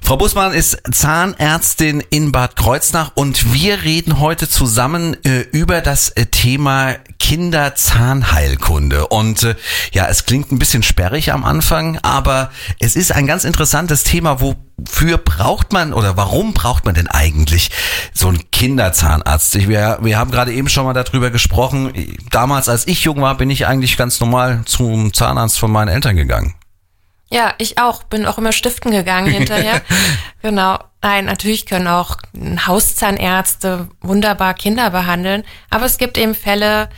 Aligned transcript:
Frau 0.02 0.18
Bussmann 0.18 0.52
ist 0.52 0.82
Zahnärztin 0.92 2.04
in 2.10 2.32
Bad 2.32 2.56
Kreuznach 2.56 3.12
und 3.14 3.54
wir 3.54 3.84
reden 3.84 4.20
heute 4.20 4.50
zusammen 4.50 5.16
äh, 5.24 5.42
über 5.52 5.82
das 5.82 6.10
äh, 6.10 6.26
Thema 6.26 6.96
Kinderzahnheilkunde. 7.22 9.08
Und 9.08 9.44
äh, 9.44 9.56
ja, 9.94 10.08
es 10.08 10.26
klingt 10.26 10.52
ein 10.52 10.58
bisschen 10.58 10.82
sperrig 10.82 11.32
am 11.32 11.46
Anfang, 11.46 12.00
aber 12.02 12.52
es 12.80 12.96
ist 12.96 13.12
ein 13.12 13.28
ganz 13.28 13.44
interessantes 13.44 14.04
Thema, 14.04 14.42
wofür 14.42 15.20
braucht 15.20 15.72
man 15.72 15.94
oder 15.94 16.18
warum 16.18 16.54
braucht 16.56 16.84
man 16.86 16.96
denn 16.96 17.08
eigentlich 17.08 17.70
so 18.12 18.28
einen 18.28 18.50
Kinderzahnarzt? 18.50 19.56
Ich, 19.56 19.68
wir, 19.68 20.00
wir 20.02 20.18
haben 20.18 20.32
gerade 20.32 20.52
eben 20.52 20.68
schon 20.68 20.84
mal 20.84 20.94
darüber 20.94 21.30
gesprochen. 21.30 21.94
Damals, 22.32 22.68
als 22.68 22.88
ich 22.88 23.04
jung 23.04 23.22
war, 23.22 23.38
bin 23.38 23.52
ich 23.52 23.68
eigentlich 23.68 23.98
ganz 23.98 24.20
normal 24.20 24.64
zum 24.66 25.14
Zahnarzt 25.14 25.60
von 25.60 25.72
meinen 25.72 25.90
Eltern 25.90 26.16
gegangen. 26.16 26.56
Ja, 27.30 27.54
ich 27.60 27.78
auch. 27.78 28.04
Bin 28.04 28.26
auch 28.26 28.40
immer 28.40 28.52
stiften 28.52 28.92
gegangen 28.92 29.32
hinterher. 29.32 29.82
genau. 30.42 30.80
Nein, 31.04 31.26
natürlich 31.26 31.68
können 31.68 31.88
auch 31.88 32.18
Hauszahnärzte 32.68 33.90
wunderbar 34.02 34.56
Kinder 34.56 34.90
behandeln. 34.90 35.44
Aber 35.70 35.86
es 35.86 35.98
gibt 35.98 36.18
eben 36.18 36.36
Fälle, 36.36 36.90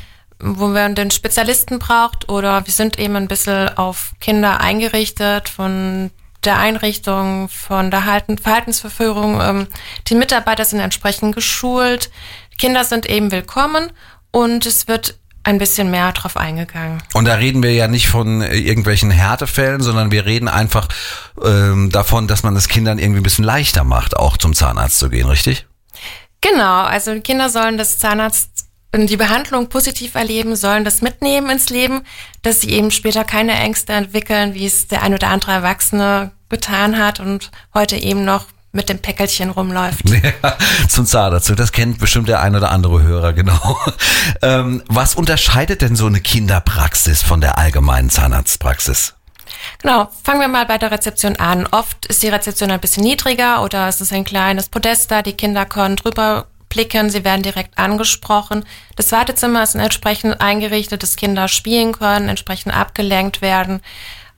wo 0.44 0.68
man 0.68 0.96
den 0.96 1.10
Spezialisten 1.10 1.80
braucht 1.80 2.30
oder 2.30 2.66
wir 2.66 2.74
sind 2.74 3.00
eben 3.00 3.16
ein 3.16 3.28
bisschen 3.28 3.70
auf 3.78 4.12
Kinder 4.20 4.60
eingerichtet 4.60 5.48
von 5.48 6.12
der 6.44 6.60
Einrichtung, 6.60 7.48
von 7.48 7.90
der 7.90 8.02
Verhaltensverführung. 8.42 9.40
Ähm, 9.42 9.68
die 10.08 10.16
Mitarbeiter 10.16 10.66
sind 10.66 10.82
entsprechend 10.82 11.34
geschult. 11.34 12.12
Kinder 12.60 12.84
sind 12.84 13.06
eben 13.06 13.32
willkommen 13.32 13.92
und 14.32 14.66
es 14.66 14.90
wird 14.90 15.18
ein 15.44 15.58
bisschen 15.58 15.92
mehr 15.92 16.12
drauf 16.12 16.38
eingegangen. 16.38 17.02
Und 17.14 17.26
da 17.26 17.36
reden 17.36 17.64
wir 17.64 17.74
ja 17.74 17.88
nicht 17.88 18.08
von 18.08 18.42
äh, 18.42 18.56
irgendwelchen 18.56 19.12
Härtefällen, 19.12 19.82
sondern 19.82 20.12
wir 20.12 20.26
reden 20.26 20.48
einfach 20.48 20.88
ähm, 21.44 21.90
davon, 21.90 22.28
dass 22.28 22.44
man 22.44 22.56
es 22.56 22.68
Kindern 22.68 23.00
irgendwie 23.00 23.22
ein 23.22 23.24
bisschen 23.24 23.46
leichter 23.46 23.84
macht, 23.84 24.18
auch 24.18 24.38
zum 24.38 24.54
Zahnarzt 24.54 25.00
zu 25.00 25.10
gehen, 25.10 25.28
richtig? 25.28 25.68
Genau, 26.42 26.84
also 26.84 27.20
Kinder 27.22 27.50
sollen 27.50 27.78
das 27.78 28.00
Zahnarzt 28.00 28.63
die 28.94 29.18
Behandlung 29.18 29.70
positiv 29.70 30.16
erleben, 30.16 30.56
sollen 30.56 30.86
das 30.86 31.02
mitnehmen 31.02 31.50
ins 31.50 31.70
Leben, 31.70 32.04
dass 32.44 32.62
sie 32.62 32.70
eben 32.70 32.92
später 32.92 33.24
keine 33.24 33.54
Ängste 33.54 33.94
entwickeln, 33.94 34.54
wie 34.54 34.66
es 34.66 34.88
der 34.88 35.02
ein 35.02 35.14
oder 35.14 35.30
andere 35.30 35.52
Erwachsene 35.52 36.32
getan 36.50 36.98
hat 36.98 37.20
und 37.20 37.50
heute 37.74 37.98
eben 37.98 38.24
noch 38.24 38.46
mit 38.72 38.90
dem 38.90 39.00
Päckelchen 39.00 39.50
rumläuft. 39.50 40.10
Ja, 40.10 40.58
zum 40.88 41.06
Zahnarzt. 41.06 41.52
Das 41.58 41.72
kennt 41.72 42.00
bestimmt 42.00 42.28
der 42.28 42.42
ein 42.42 42.56
oder 42.56 42.72
andere 42.72 43.02
Hörer, 43.02 43.34
genau. 43.34 43.80
Ähm, 44.42 44.84
was 44.88 45.16
unterscheidet 45.16 45.82
denn 45.82 45.96
so 45.96 46.06
eine 46.06 46.22
Kinderpraxis 46.22 47.22
von 47.22 47.42
der 47.42 47.58
allgemeinen 47.58 48.10
Zahnarztpraxis? 48.10 49.16
Genau, 49.82 50.10
fangen 50.24 50.40
wir 50.40 50.48
mal 50.48 50.66
bei 50.66 50.78
der 50.78 50.92
Rezeption 50.92 51.36
an. 51.36 51.68
Oft 51.68 52.06
ist 52.08 52.24
die 52.24 52.30
Rezeption 52.30 52.72
ein 52.72 52.80
bisschen 52.80 53.04
niedriger 53.04 53.64
oder 53.64 53.88
es 53.88 54.02
ist 54.02 54.14
ein 54.14 54.24
kleines 54.24 54.70
Podest 54.70 55.12
da, 55.12 55.22
die 55.22 55.34
Kinder 55.34 55.66
können 55.66 55.96
drüber 55.96 56.48
blicken, 56.74 57.10
sie 57.10 57.24
werden 57.24 57.44
direkt 57.44 57.78
angesprochen. 57.78 58.66
Das 58.96 59.12
Wartezimmer 59.12 59.64
ist 59.64 59.76
entsprechend 59.76 60.42
eingerichtet, 60.42 61.04
dass 61.04 61.16
Kinder 61.16 61.48
spielen 61.48 61.94
können, 61.94 62.30
entsprechend 62.30 62.76
abgelenkt 62.76 63.42
werden 63.42 63.82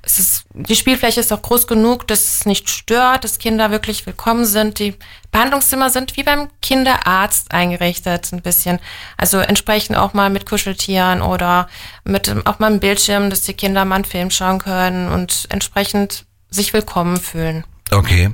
ist, 0.06 0.45
die 0.53 0.75
Spielfläche 0.75 1.19
ist 1.19 1.34
auch 1.34 1.41
groß 1.41 1.68
genug, 1.68 2.07
dass 2.07 2.24
es 2.24 2.45
nicht 2.45 2.69
stört, 2.69 3.24
dass 3.24 3.40
Kinder 3.40 3.72
wirklich 3.72 4.06
willkommen 4.06 4.45
sind. 4.45 4.79
Die 4.79 4.95
Behandlungszimmer 5.31 5.90
sind 5.90 6.16
wie 6.16 6.24
beim 6.24 6.50
Kinderarzt 6.62 7.51
eingerichtet, 7.51 8.31
ein 8.31 8.41
bisschen. 8.41 8.79
Also 9.18 9.40
entsprechend 9.40 9.97
auch 9.97 10.13
mal 10.13 10.29
mit 10.29 10.45
Kuscheltieren 10.45 11.22
oder 11.22 11.68
mit 12.03 12.34
auch 12.45 12.59
mal 12.59 12.68
einem 12.68 12.79
Bildschirm, 12.79 13.29
dass 13.29 13.41
die 13.41 13.53
Kinder 13.53 13.85
mal 13.85 13.95
einen 13.95 14.06
Film 14.06 14.29
schauen 14.29 14.59
können 14.59 15.12
und 15.12 15.47
entsprechend 15.50 16.25
sich 16.50 16.74
willkommen 16.74 17.18
fühlen. 17.18 17.63
Okay. 17.91 18.31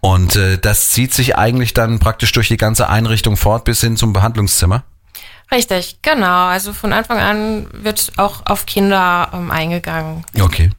Und 0.00 0.36
äh, 0.36 0.58
das 0.58 0.90
zieht 0.90 1.12
sich 1.12 1.36
eigentlich 1.36 1.74
dann 1.74 1.98
praktisch 1.98 2.32
durch 2.32 2.48
die 2.48 2.56
ganze 2.56 2.88
Einrichtung 2.88 3.36
fort 3.36 3.64
bis 3.64 3.80
hin 3.80 3.96
zum 3.96 4.12
Behandlungszimmer? 4.12 4.84
Richtig, 5.50 5.98
genau. 6.02 6.46
Also 6.46 6.72
von 6.72 6.92
Anfang 6.92 7.18
an 7.18 7.66
wird 7.72 8.12
auch 8.16 8.46
auf 8.46 8.64
Kinder 8.64 9.28
ähm, 9.34 9.50
eingegangen. 9.50 10.24
Okay. 10.40 10.70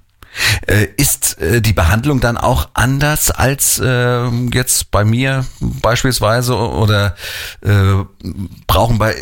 Äh, 0.65 0.87
ist 0.97 1.39
äh, 1.39 1.61
die 1.61 1.73
Behandlung 1.73 2.19
dann 2.19 2.37
auch 2.37 2.69
anders 2.73 3.29
als 3.29 3.77
äh, 3.77 4.27
jetzt 4.51 4.89
bei 4.89 5.05
mir 5.05 5.45
beispielsweise 5.59 6.57
oder 6.57 7.15
äh, 7.61 8.03
brauchen 8.65 8.97
bei, 8.97 9.15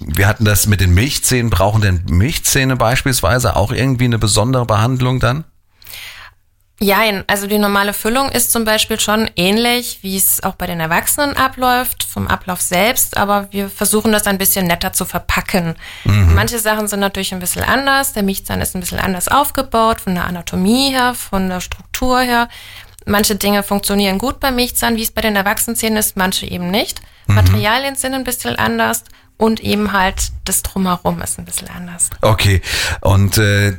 wir 0.00 0.26
hatten 0.26 0.44
das 0.44 0.66
mit 0.66 0.82
den 0.82 0.92
Milchzähnen, 0.92 1.48
brauchen 1.48 1.80
denn 1.80 2.02
Milchzähne 2.10 2.76
beispielsweise 2.76 3.56
auch 3.56 3.72
irgendwie 3.72 4.04
eine 4.04 4.18
besondere 4.18 4.66
Behandlung 4.66 5.18
dann? 5.18 5.44
Ja, 6.82 7.00
also 7.26 7.46
die 7.46 7.58
normale 7.58 7.92
Füllung 7.92 8.30
ist 8.30 8.52
zum 8.52 8.64
Beispiel 8.64 8.98
schon 8.98 9.28
ähnlich, 9.36 9.98
wie 10.00 10.16
es 10.16 10.42
auch 10.42 10.54
bei 10.54 10.66
den 10.66 10.80
Erwachsenen 10.80 11.36
abläuft, 11.36 12.04
vom 12.04 12.26
Ablauf 12.26 12.62
selbst, 12.62 13.18
aber 13.18 13.48
wir 13.50 13.68
versuchen 13.68 14.12
das 14.12 14.26
ein 14.26 14.38
bisschen 14.38 14.66
netter 14.66 14.94
zu 14.94 15.04
verpacken. 15.04 15.74
Mhm. 16.04 16.34
Manche 16.34 16.58
Sachen 16.58 16.88
sind 16.88 17.00
natürlich 17.00 17.34
ein 17.34 17.38
bisschen 17.38 17.64
anders. 17.64 18.14
Der 18.14 18.22
Milchzahn 18.22 18.62
ist 18.62 18.74
ein 18.74 18.80
bisschen 18.80 18.98
anders 18.98 19.28
aufgebaut, 19.28 20.00
von 20.00 20.14
der 20.14 20.24
Anatomie 20.24 20.90
her, 20.90 21.12
von 21.12 21.50
der 21.50 21.60
Struktur 21.60 22.20
her. 22.20 22.48
Manche 23.04 23.34
Dinge 23.34 23.62
funktionieren 23.62 24.16
gut 24.16 24.40
beim 24.40 24.54
Milchzahn, 24.54 24.96
wie 24.96 25.02
es 25.02 25.12
bei 25.12 25.20
den 25.20 25.36
Erwachsenen 25.36 25.96
ist, 25.98 26.16
manche 26.16 26.46
eben 26.46 26.70
nicht. 26.70 27.02
Mhm. 27.26 27.34
Materialien 27.34 27.96
sind 27.96 28.14
ein 28.14 28.24
bisschen 28.24 28.56
anders 28.56 29.04
und 29.40 29.60
eben 29.60 29.92
halt 29.92 30.32
das 30.44 30.62
drumherum 30.62 31.22
ist 31.22 31.38
ein 31.38 31.46
bisschen 31.46 31.68
anders. 31.68 32.10
Okay. 32.20 32.60
Und 33.00 33.38
äh, 33.38 33.72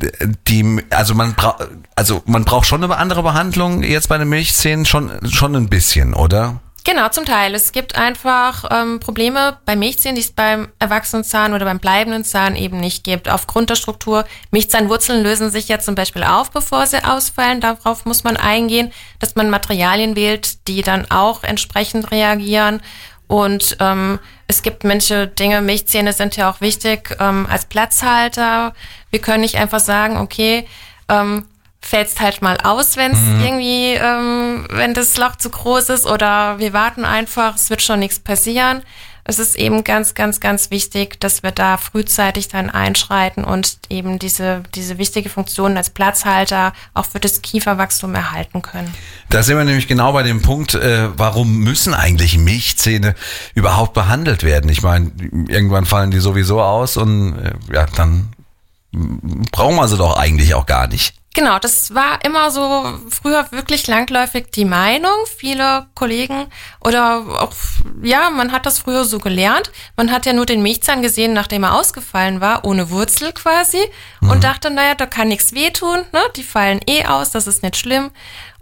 die, 0.47 0.83
also 0.89 1.13
man 1.13 1.35
braucht, 1.35 1.67
also 1.95 2.23
man 2.25 2.45
braucht 2.45 2.65
schon 2.65 2.83
eine 2.83 2.97
andere 2.97 3.21
Behandlung 3.21 3.83
jetzt 3.83 4.09
bei 4.09 4.17
den 4.17 4.29
Milchzähnen 4.29 4.85
schon 4.85 5.11
schon 5.29 5.55
ein 5.55 5.69
bisschen, 5.69 6.15
oder? 6.15 6.59
Genau, 6.83 7.09
zum 7.09 7.25
Teil. 7.25 7.53
Es 7.53 7.73
gibt 7.73 7.95
einfach 7.95 8.65
ähm, 8.71 8.99
Probleme 8.99 9.59
bei 9.65 9.75
Milchzähnen, 9.75 10.15
die 10.15 10.21
es 10.21 10.31
beim 10.31 10.69
Erwachsenenzahn 10.79 11.53
oder 11.53 11.65
beim 11.65 11.77
bleibenden 11.77 12.23
Zahn 12.23 12.55
eben 12.55 12.79
nicht 12.79 13.03
gibt. 13.03 13.29
Aufgrund 13.29 13.69
der 13.69 13.75
Struktur, 13.75 14.25
Milchzahnwurzeln 14.49 15.21
lösen 15.21 15.51
sich 15.51 15.67
ja 15.67 15.77
zum 15.77 15.93
Beispiel 15.93 16.23
auf, 16.23 16.49
bevor 16.49 16.87
sie 16.87 17.03
ausfallen. 17.03 17.61
Darauf 17.61 18.05
muss 18.05 18.23
man 18.23 18.35
eingehen, 18.35 18.91
dass 19.19 19.35
man 19.35 19.51
Materialien 19.51 20.15
wählt, 20.15 20.67
die 20.67 20.81
dann 20.81 21.05
auch 21.11 21.43
entsprechend 21.43 22.09
reagieren. 22.09 22.81
Und 23.31 23.77
ähm, 23.79 24.19
es 24.47 24.61
gibt 24.61 24.83
manche 24.83 25.25
Dinge, 25.25 25.61
Milchzähne 25.61 26.11
sind 26.11 26.35
ja 26.35 26.51
auch 26.51 26.59
wichtig 26.59 27.15
ähm, 27.17 27.47
als 27.49 27.63
Platzhalter. 27.63 28.73
Wir 29.09 29.21
können 29.21 29.39
nicht 29.39 29.55
einfach 29.55 29.79
sagen, 29.79 30.17
okay, 30.17 30.67
ähm, 31.07 31.45
fällst 31.79 32.19
halt 32.19 32.41
mal 32.41 32.57
aus, 32.61 32.97
wenn 32.97 33.13
es 33.13 33.21
mhm. 33.21 33.41
irgendwie, 33.41 33.93
ähm, 33.93 34.67
wenn 34.71 34.93
das 34.93 35.15
Loch 35.15 35.37
zu 35.37 35.49
groß 35.49 35.87
ist 35.87 36.05
oder 36.05 36.59
wir 36.59 36.73
warten 36.73 37.05
einfach, 37.05 37.55
es 37.55 37.69
wird 37.69 37.81
schon 37.81 37.99
nichts 37.99 38.19
passieren 38.19 38.83
es 39.23 39.39
ist 39.39 39.55
eben 39.55 39.83
ganz, 39.83 40.13
ganz, 40.13 40.39
ganz 40.39 40.71
wichtig, 40.71 41.19
dass 41.19 41.43
wir 41.43 41.51
da 41.51 41.77
frühzeitig 41.77 42.47
dann 42.47 42.69
einschreiten 42.69 43.43
und 43.43 43.77
eben 43.89 44.19
diese, 44.19 44.63
diese 44.75 44.97
wichtige 44.97 45.29
Funktion 45.29 45.77
als 45.77 45.89
Platzhalter 45.89 46.73
auch 46.93 47.05
für 47.05 47.19
das 47.19 47.41
Kieferwachstum 47.41 48.15
erhalten 48.15 48.61
können. 48.61 48.93
Da 49.29 49.43
sind 49.43 49.57
wir 49.57 49.63
nämlich 49.63 49.87
genau 49.87 50.13
bei 50.13 50.23
dem 50.23 50.41
Punkt, 50.41 50.73
äh, 50.73 51.09
warum 51.17 51.59
müssen 51.59 51.93
eigentlich 51.93 52.37
Milchzähne 52.37 53.15
überhaupt 53.53 53.93
behandelt 53.93 54.43
werden? 54.43 54.69
Ich 54.69 54.81
meine, 54.81 55.11
irgendwann 55.47 55.85
fallen 55.85 56.11
die 56.11 56.19
sowieso 56.19 56.61
aus 56.61 56.97
und 56.97 57.37
äh, 57.37 57.53
ja, 57.73 57.85
dann 57.85 58.33
brauchen 58.91 59.75
wir 59.75 59.87
sie 59.87 59.97
doch 59.97 60.17
eigentlich 60.17 60.53
auch 60.55 60.65
gar 60.65 60.87
nicht. 60.87 61.20
Genau, 61.33 61.59
das 61.59 61.95
war 61.95 62.23
immer 62.25 62.51
so 62.51 62.99
früher 63.09 63.49
wirklich 63.51 63.87
langläufig 63.87 64.47
die 64.53 64.65
Meinung. 64.65 65.13
Viele 65.37 65.87
Kollegen 65.95 66.47
oder 66.81 67.23
auch, 67.39 67.53
ja, 68.03 68.29
man 68.29 68.51
hat 68.51 68.65
das 68.65 68.79
früher 68.79 69.05
so 69.05 69.17
gelernt. 69.19 69.71
Man 69.95 70.11
hat 70.11 70.25
ja 70.25 70.33
nur 70.33 70.45
den 70.45 70.61
Milchzahn 70.61 71.01
gesehen, 71.01 71.31
nachdem 71.31 71.63
er 71.63 71.75
ausgefallen 71.75 72.41
war, 72.41 72.65
ohne 72.65 72.89
Wurzel 72.89 73.31
quasi. 73.31 73.79
Mhm. 74.19 74.29
Und 74.29 74.43
dachte, 74.43 74.69
naja, 74.71 74.93
da 74.93 75.05
kann 75.05 75.29
nichts 75.29 75.53
wehtun, 75.53 75.99
ne? 76.11 76.21
Die 76.35 76.43
fallen 76.43 76.81
eh 76.85 77.05
aus, 77.05 77.31
das 77.31 77.47
ist 77.47 77.63
nicht 77.63 77.77
schlimm 77.77 78.11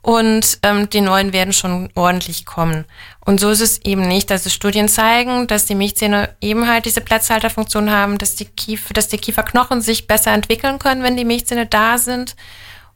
und 0.01 0.59
ähm, 0.63 0.89
die 0.89 1.01
neuen 1.01 1.33
werden 1.33 1.53
schon 1.53 1.89
ordentlich 1.95 2.45
kommen. 2.45 2.85
Und 3.25 3.39
so 3.39 3.49
ist 3.49 3.61
es 3.61 3.81
eben 3.83 4.07
nicht. 4.07 4.31
Also 4.31 4.49
Studien 4.49 4.87
zeigen, 4.87 5.47
dass 5.47 5.65
die 5.65 5.75
Milchzähne 5.75 6.35
eben 6.41 6.67
halt 6.67 6.85
diese 6.85 7.01
Platzhalterfunktion 7.01 7.91
haben, 7.91 8.17
dass 8.17 8.35
die, 8.35 8.45
Kiefer, 8.45 8.93
dass 8.93 9.09
die 9.09 9.17
Kieferknochen 9.17 9.81
sich 9.81 10.07
besser 10.07 10.31
entwickeln 10.31 10.79
können, 10.79 11.03
wenn 11.03 11.17
die 11.17 11.25
Milchzähne 11.25 11.65
da 11.65 11.97
sind. 11.97 12.35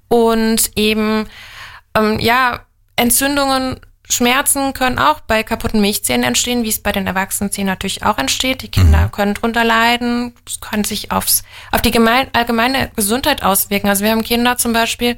Und 0.08 0.72
eben, 0.76 1.28
ähm, 1.96 2.20
ja, 2.20 2.62
Entzündungen, 2.96 3.80
Schmerzen 4.10 4.74
können 4.74 5.00
auch 5.00 5.22
bei 5.22 5.44
kaputten 5.44 5.82
Milchzähnen 5.82 6.24
entstehen, 6.24 6.64
wie 6.64 6.70
es 6.70 6.82
bei 6.82 6.92
den 6.92 7.08
Erwachsenenzähnen 7.08 7.68
natürlich 7.68 8.04
auch 8.04 8.18
entsteht. 8.18 8.62
Die 8.62 8.70
Kinder 8.70 9.06
mhm. 9.06 9.12
können 9.12 9.34
drunter 9.34 9.64
leiden. 9.64 10.34
Es 10.48 10.62
kann 10.62 10.84
sich 10.84 11.12
aufs, 11.12 11.44
auf 11.72 11.82
die 11.82 11.92
gemein, 11.92 12.28
allgemeine 12.34 12.92
Gesundheit 12.96 13.44
auswirken. 13.44 13.90
Also 13.90 14.04
wir 14.04 14.12
haben 14.12 14.24
Kinder 14.24 14.58
zum 14.58 14.74
Beispiel, 14.74 15.18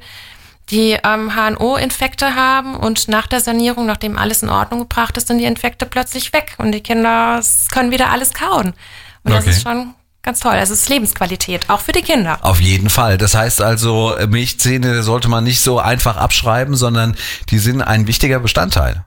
die 0.70 0.98
ähm, 1.04 1.32
HNO-Infekte 1.34 2.34
haben 2.34 2.74
und 2.74 3.08
nach 3.08 3.26
der 3.26 3.40
Sanierung, 3.40 3.86
nachdem 3.86 4.18
alles 4.18 4.42
in 4.42 4.48
Ordnung 4.48 4.80
gebracht 4.80 5.16
ist, 5.16 5.28
sind 5.28 5.38
die 5.38 5.44
Infekte 5.44 5.86
plötzlich 5.86 6.32
weg 6.32 6.54
und 6.58 6.72
die 6.72 6.80
Kinder 6.80 7.40
können 7.70 7.92
wieder 7.92 8.10
alles 8.10 8.34
kauen. 8.34 8.74
Und 9.22 9.32
okay. 9.32 9.44
das 9.44 9.46
ist 9.46 9.62
schon 9.62 9.94
ganz 10.22 10.40
toll. 10.40 10.52
Also 10.52 10.74
es 10.74 10.82
ist 10.82 10.88
Lebensqualität, 10.88 11.70
auch 11.70 11.80
für 11.80 11.92
die 11.92 12.02
Kinder. 12.02 12.38
Auf 12.42 12.60
jeden 12.60 12.90
Fall. 12.90 13.16
Das 13.16 13.34
heißt 13.34 13.62
also, 13.62 14.16
Milchzähne 14.28 15.02
sollte 15.02 15.28
man 15.28 15.44
nicht 15.44 15.60
so 15.60 15.78
einfach 15.78 16.16
abschreiben, 16.16 16.74
sondern 16.74 17.16
die 17.50 17.58
sind 17.58 17.80
ein 17.80 18.08
wichtiger 18.08 18.40
Bestandteil. 18.40 19.04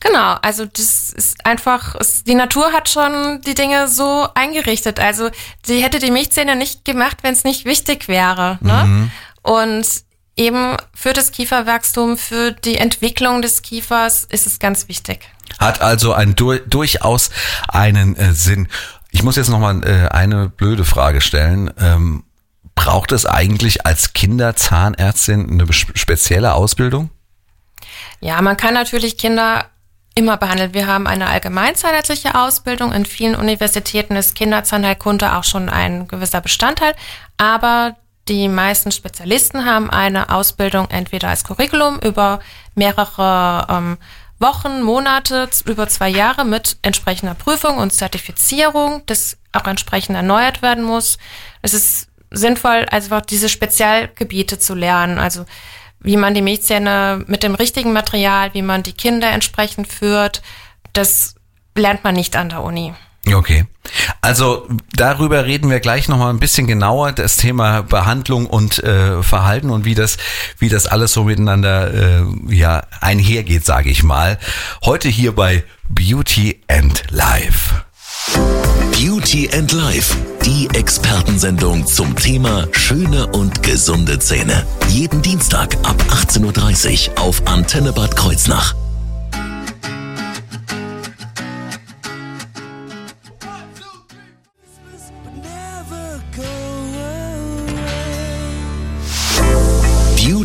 Genau, 0.00 0.36
also 0.42 0.66
das 0.66 1.10
ist 1.10 1.46
einfach, 1.46 1.96
die 2.26 2.34
Natur 2.34 2.72
hat 2.72 2.88
schon 2.88 3.40
die 3.42 3.54
Dinge 3.54 3.88
so 3.88 4.26
eingerichtet. 4.34 5.00
Also 5.00 5.30
sie 5.64 5.82
hätte 5.82 5.98
die 5.98 6.10
Milchzähne 6.10 6.56
nicht 6.56 6.84
gemacht, 6.84 7.18
wenn 7.22 7.32
es 7.32 7.44
nicht 7.44 7.64
wichtig 7.64 8.08
wäre. 8.08 8.58
Ne? 8.60 8.84
Mhm. 8.84 9.10
Und 9.42 9.86
eben 10.36 10.76
für 10.94 11.12
das 11.12 11.32
Kieferwachstum, 11.32 12.16
für 12.16 12.52
die 12.52 12.76
Entwicklung 12.76 13.42
des 13.42 13.62
Kiefers 13.62 14.24
ist 14.24 14.46
es 14.46 14.58
ganz 14.58 14.88
wichtig. 14.88 15.20
Hat 15.58 15.80
also 15.80 16.12
ein, 16.12 16.34
durchaus 16.34 17.30
einen 17.68 18.16
äh, 18.16 18.32
Sinn. 18.32 18.68
Ich 19.10 19.22
muss 19.22 19.36
jetzt 19.36 19.48
noch 19.48 19.60
mal 19.60 19.82
äh, 19.84 20.08
eine 20.08 20.48
blöde 20.48 20.84
Frage 20.84 21.20
stellen. 21.20 21.72
Ähm, 21.78 22.24
braucht 22.74 23.12
es 23.12 23.26
eigentlich 23.26 23.86
als 23.86 24.12
Kinderzahnärztin 24.12 25.48
eine 25.50 25.72
spezielle 25.72 26.54
Ausbildung? 26.54 27.10
Ja, 28.20 28.42
man 28.42 28.56
kann 28.56 28.74
natürlich 28.74 29.16
Kinder 29.16 29.66
immer 30.16 30.36
behandelt. 30.36 30.74
Wir 30.74 30.86
haben 30.86 31.06
eine 31.06 31.28
allgemeinzahnärztliche 31.28 32.34
Ausbildung. 32.34 32.92
In 32.92 33.04
vielen 33.04 33.34
Universitäten 33.34 34.16
ist 34.16 34.34
Kinderzahnheilkunde 34.34 35.36
auch 35.36 35.44
schon 35.44 35.68
ein 35.68 36.08
gewisser 36.08 36.40
Bestandteil. 36.40 36.94
Aber 37.36 37.96
die 38.28 38.48
meisten 38.48 38.90
Spezialisten 38.90 39.66
haben 39.66 39.90
eine 39.90 40.30
Ausbildung 40.30 40.88
entweder 40.90 41.28
als 41.28 41.44
Curriculum 41.44 41.98
über 42.00 42.40
mehrere 42.74 43.66
ähm, 43.68 43.98
Wochen, 44.38 44.82
Monate, 44.82 45.48
über 45.64 45.88
zwei 45.88 46.08
Jahre 46.08 46.44
mit 46.44 46.76
entsprechender 46.82 47.34
Prüfung 47.34 47.78
und 47.78 47.92
Zertifizierung, 47.92 49.02
das 49.06 49.36
auch 49.52 49.66
entsprechend 49.66 50.16
erneuert 50.16 50.62
werden 50.62 50.84
muss. 50.84 51.18
Es 51.62 51.74
ist 51.74 52.08
sinnvoll, 52.30 52.86
einfach 52.90 53.20
diese 53.20 53.48
Spezialgebiete 53.48 54.58
zu 54.58 54.74
lernen, 54.74 55.18
also 55.18 55.44
wie 56.00 56.16
man 56.16 56.34
die 56.34 56.42
Milchzähne 56.42 57.24
mit 57.26 57.42
dem 57.42 57.54
richtigen 57.54 57.92
Material, 57.92 58.52
wie 58.52 58.62
man 58.62 58.82
die 58.82 58.92
Kinder 58.92 59.30
entsprechend 59.30 59.86
führt, 59.86 60.42
das 60.92 61.34
lernt 61.74 62.04
man 62.04 62.14
nicht 62.14 62.36
an 62.36 62.50
der 62.50 62.62
Uni. 62.62 62.94
Okay. 63.32 63.64
Also 64.20 64.66
darüber 64.94 65.44
reden 65.44 65.70
wir 65.70 65.80
gleich 65.80 66.08
nochmal 66.08 66.30
ein 66.30 66.38
bisschen 66.38 66.66
genauer, 66.66 67.12
das 67.12 67.36
Thema 67.36 67.82
Behandlung 67.82 68.46
und 68.46 68.82
äh, 68.82 69.22
Verhalten 69.22 69.70
und 69.70 69.84
wie 69.84 69.94
das, 69.94 70.16
wie 70.58 70.68
das 70.68 70.86
alles 70.86 71.12
so 71.12 71.24
miteinander 71.24 71.92
äh, 71.92 72.22
ja, 72.48 72.82
einhergeht, 73.00 73.64
sage 73.64 73.90
ich 73.90 74.02
mal. 74.02 74.38
Heute 74.84 75.08
hier 75.08 75.32
bei 75.32 75.64
Beauty 75.88 76.60
and 76.68 77.04
Life. 77.10 77.82
Beauty 78.92 79.50
and 79.52 79.72
Life, 79.72 80.14
die 80.44 80.68
Expertensendung 80.72 81.86
zum 81.86 82.16
Thema 82.16 82.66
schöne 82.72 83.26
und 83.28 83.62
gesunde 83.62 84.18
Zähne. 84.18 84.66
Jeden 84.88 85.20
Dienstag 85.20 85.74
ab 85.82 85.96
18.30 86.10 87.10
Uhr 87.10 87.18
auf 87.20 87.46
Antenne 87.46 87.92
Bad 87.92 88.16
Kreuznach. 88.16 88.74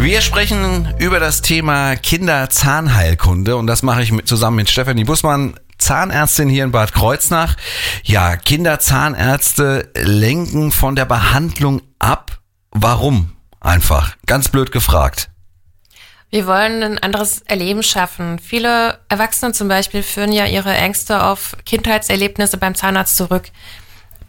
wir 0.00 0.20
sprechen 0.20 0.94
über 1.00 1.18
das 1.18 1.42
Thema 1.42 1.96
Kinderzahnheilkunde 1.96 3.56
und 3.56 3.66
das 3.66 3.82
mache 3.82 4.04
ich 4.04 4.12
mit, 4.12 4.28
zusammen 4.28 4.58
mit 4.58 4.70
Stefanie 4.70 5.02
Bussmann, 5.02 5.54
Zahnärztin 5.78 6.48
hier 6.48 6.64
in 6.64 6.72
Bad 6.72 6.92
Kreuznach. 6.92 7.56
Ja, 8.04 8.36
Kinderzahnärzte 8.36 9.90
lenken 9.94 10.72
von 10.72 10.96
der 10.96 11.04
Behandlung 11.04 11.82
ab. 11.98 12.38
Warum? 12.70 13.32
Einfach. 13.60 14.16
Ganz 14.26 14.48
blöd 14.48 14.72
gefragt. 14.72 15.30
Wir 16.30 16.46
wollen 16.46 16.82
ein 16.82 16.98
anderes 16.98 17.40
Erleben 17.46 17.82
schaffen. 17.82 18.38
Viele 18.38 18.98
Erwachsene 19.08 19.52
zum 19.52 19.68
Beispiel 19.68 20.02
führen 20.02 20.32
ja 20.32 20.44
ihre 20.44 20.74
Ängste 20.76 21.22
auf 21.22 21.56
Kindheitserlebnisse 21.64 22.58
beim 22.58 22.74
Zahnarzt 22.74 23.16
zurück, 23.16 23.50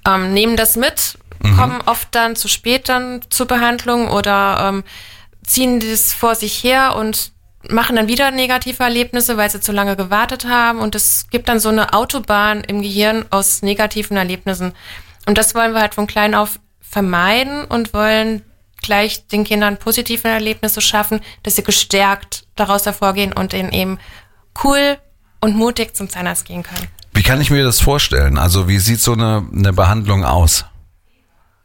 ähm, 0.07 0.33
nehmen 0.33 0.55
das 0.55 0.77
mit, 0.77 1.17
mhm. 1.43 1.57
kommen 1.57 1.81
oft 1.85 2.07
dann 2.15 2.37
zu 2.37 2.47
spät 2.47 2.87
dann 2.87 3.21
zur 3.29 3.47
Behandlung 3.47 4.07
oder 4.07 4.69
ähm, 4.69 4.83
ziehen 5.45 5.81
das 5.81 6.13
vor 6.13 6.35
sich 6.35 6.63
her 6.63 6.95
und 6.95 7.33
machen 7.67 7.95
dann 7.95 8.07
wieder 8.07 8.31
negative 8.31 8.83
Erlebnisse, 8.83 9.37
weil 9.37 9.49
sie 9.49 9.59
zu 9.59 9.71
lange 9.71 9.95
gewartet 9.95 10.45
haben. 10.45 10.79
Und 10.79 10.95
es 10.95 11.27
gibt 11.29 11.49
dann 11.49 11.59
so 11.59 11.69
eine 11.69 11.93
Autobahn 11.93 12.61
im 12.61 12.81
Gehirn 12.81 13.25
aus 13.29 13.61
negativen 13.61 14.17
Erlebnissen. 14.17 14.73
Und 15.25 15.37
das 15.37 15.55
wollen 15.55 15.73
wir 15.73 15.81
halt 15.81 15.95
von 15.95 16.07
klein 16.07 16.35
auf 16.35 16.59
vermeiden 16.81 17.65
und 17.65 17.93
wollen 17.93 18.43
gleich 18.81 19.27
den 19.27 19.43
Kindern 19.43 19.77
positive 19.77 20.27
Erlebnisse 20.27 20.81
schaffen, 20.81 21.19
dass 21.43 21.55
sie 21.55 21.63
gestärkt 21.63 22.45
daraus 22.55 22.85
hervorgehen 22.85 23.33
und 23.33 23.53
ihnen 23.53 23.71
eben 23.71 23.99
cool 24.63 24.97
und 25.41 25.55
mutig 25.55 25.95
zum 25.95 26.09
Zahnarzt 26.09 26.45
gehen 26.45 26.63
können. 26.63 26.87
Wie 27.13 27.23
kann 27.23 27.41
ich 27.41 27.51
mir 27.51 27.63
das 27.63 27.81
vorstellen? 27.81 28.37
Also 28.37 28.67
wie 28.67 28.79
sieht 28.79 29.01
so 29.01 29.13
eine, 29.13 29.45
eine 29.53 29.73
Behandlung 29.73 30.23
aus? 30.23 30.65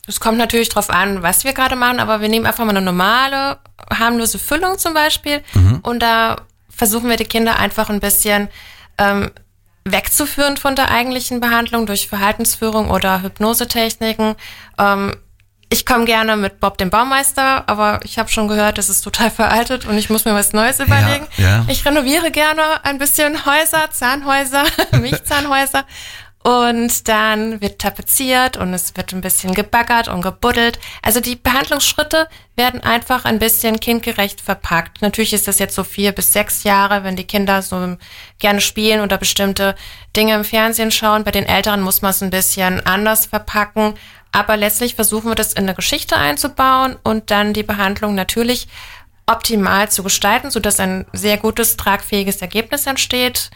Es 0.06 0.21
kommt 0.21 0.39
natürlich 0.39 0.69
drauf 0.69 0.91
an, 0.91 1.23
was 1.23 1.45
wir 1.45 1.53
gerade 1.55 1.77
machen, 1.77 1.99
aber 1.99 2.21
wir 2.21 2.29
nehmen 2.29 2.47
einfach 2.47 2.65
mal 2.65 2.71
eine 2.71 2.83
normale, 2.83 3.58
harmlose 3.91 4.39
Füllung 4.39 4.79
zum 4.79 4.94
Beispiel 4.94 5.43
mhm. 5.55 5.81
und 5.82 6.01
da 6.01 6.37
versuchen 6.69 7.08
wir 7.08 7.17
die 7.17 7.25
Kinder 7.25 7.58
einfach 7.58 7.89
ein 7.89 8.01
bisschen 8.01 8.49
ähm, 8.99 9.31
wegzuführen 9.84 10.56
von 10.56 10.77
der 10.77 10.91
eigentlichen 10.91 11.41
Behandlung 11.41 11.87
durch 11.87 12.08
Verhaltensführung 12.08 12.91
oder 12.91 13.23
Hypnosetechniken. 13.23 14.34
Ähm, 14.79 15.17
ich 15.70 15.87
komme 15.87 16.05
gerne 16.05 16.37
mit 16.37 16.61
Bob 16.61 16.79
dem 16.79 16.91
Baumeister, 16.91 17.69
aber 17.69 18.01
ich 18.05 18.19
habe 18.19 18.29
schon 18.29 18.49
gehört, 18.49 18.79
das 18.79 18.89
ist 18.89 19.03
total 19.03 19.31
veraltet 19.31 19.87
und 19.87 19.96
ich 19.96 20.11
muss 20.11 20.25
mir 20.25 20.34
was 20.34 20.53
Neues 20.53 20.79
überlegen. 20.79 21.27
Ja, 21.37 21.44
ja. 21.44 21.65
Ich 21.69 21.84
renoviere 21.84 22.31
gerne 22.31 22.63
ein 22.84 22.99
bisschen 22.99 23.44
Häuser, 23.46 23.91
Zahnhäuser, 23.91 24.65
Milchzahnhäuser 24.93 25.84
und 26.46 27.08
dann 27.08 27.63
wird 27.63 27.79
tapeziert 27.79 28.58
und 28.58 28.74
es 28.74 28.94
wird 28.98 29.15
ein 29.15 29.22
bisschen 29.22 29.55
gebaggert 29.55 30.08
und 30.08 30.20
gebuddelt. 30.20 30.79
Also 31.01 31.20
die 31.20 31.36
Behandlungsschritte 31.36 32.29
werden 32.55 32.82
einfach 32.82 33.24
ein 33.24 33.39
bisschen 33.39 33.81
kindgerecht 33.81 34.43
verpackt. 34.43 35.01
Natürlich 35.01 35.32
ist 35.32 35.48
das 35.48 35.58
jetzt 35.58 35.74
so 35.74 35.84
vier 35.84 36.13
bis 36.13 36.34
sechs 36.34 36.63
Jahre, 36.63 37.03
wenn 37.03 37.17
die 37.17 37.27
Kinder 37.27 37.63
so 37.63 37.96
gerne 38.39 38.60
spielen 38.60 39.01
oder 39.01 39.17
bestimmte 39.17 39.74
Dinge 40.15 40.34
im 40.34 40.44
Fernsehen 40.44 40.91
schauen. 40.91 41.24
Bei 41.24 41.31
den 41.31 41.46
Älteren 41.46 41.81
muss 41.81 42.03
man 42.03 42.10
es 42.10 42.22
ein 42.22 42.29
bisschen 42.29 42.84
anders 42.84 43.24
verpacken. 43.24 43.94
Aber 44.31 44.58
letztlich 44.58 44.96
versuchen 44.96 45.31
wir 45.31 45.36
das 45.36 45.55
in 45.55 45.63
eine 45.63 45.74
Geschichte 45.74 46.17
einzubauen 46.19 46.96
und 47.05 47.31
dann 47.31 47.55
die 47.55 47.63
Behandlung 47.63 48.15
natürlich 48.15 48.69
optimal 49.24 49.91
zu 49.91 50.03
gestalten, 50.03 50.51
sodass 50.51 50.79
ein 50.79 51.06
sehr 51.15 51.39
gutes, 51.39 51.79
tragfähiges 51.79 52.43
Ergebnis 52.43 52.86
entsteht, 52.86 53.51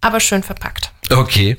aber 0.00 0.20
schön 0.20 0.42
verpackt. 0.42 0.92
Okay. 1.10 1.56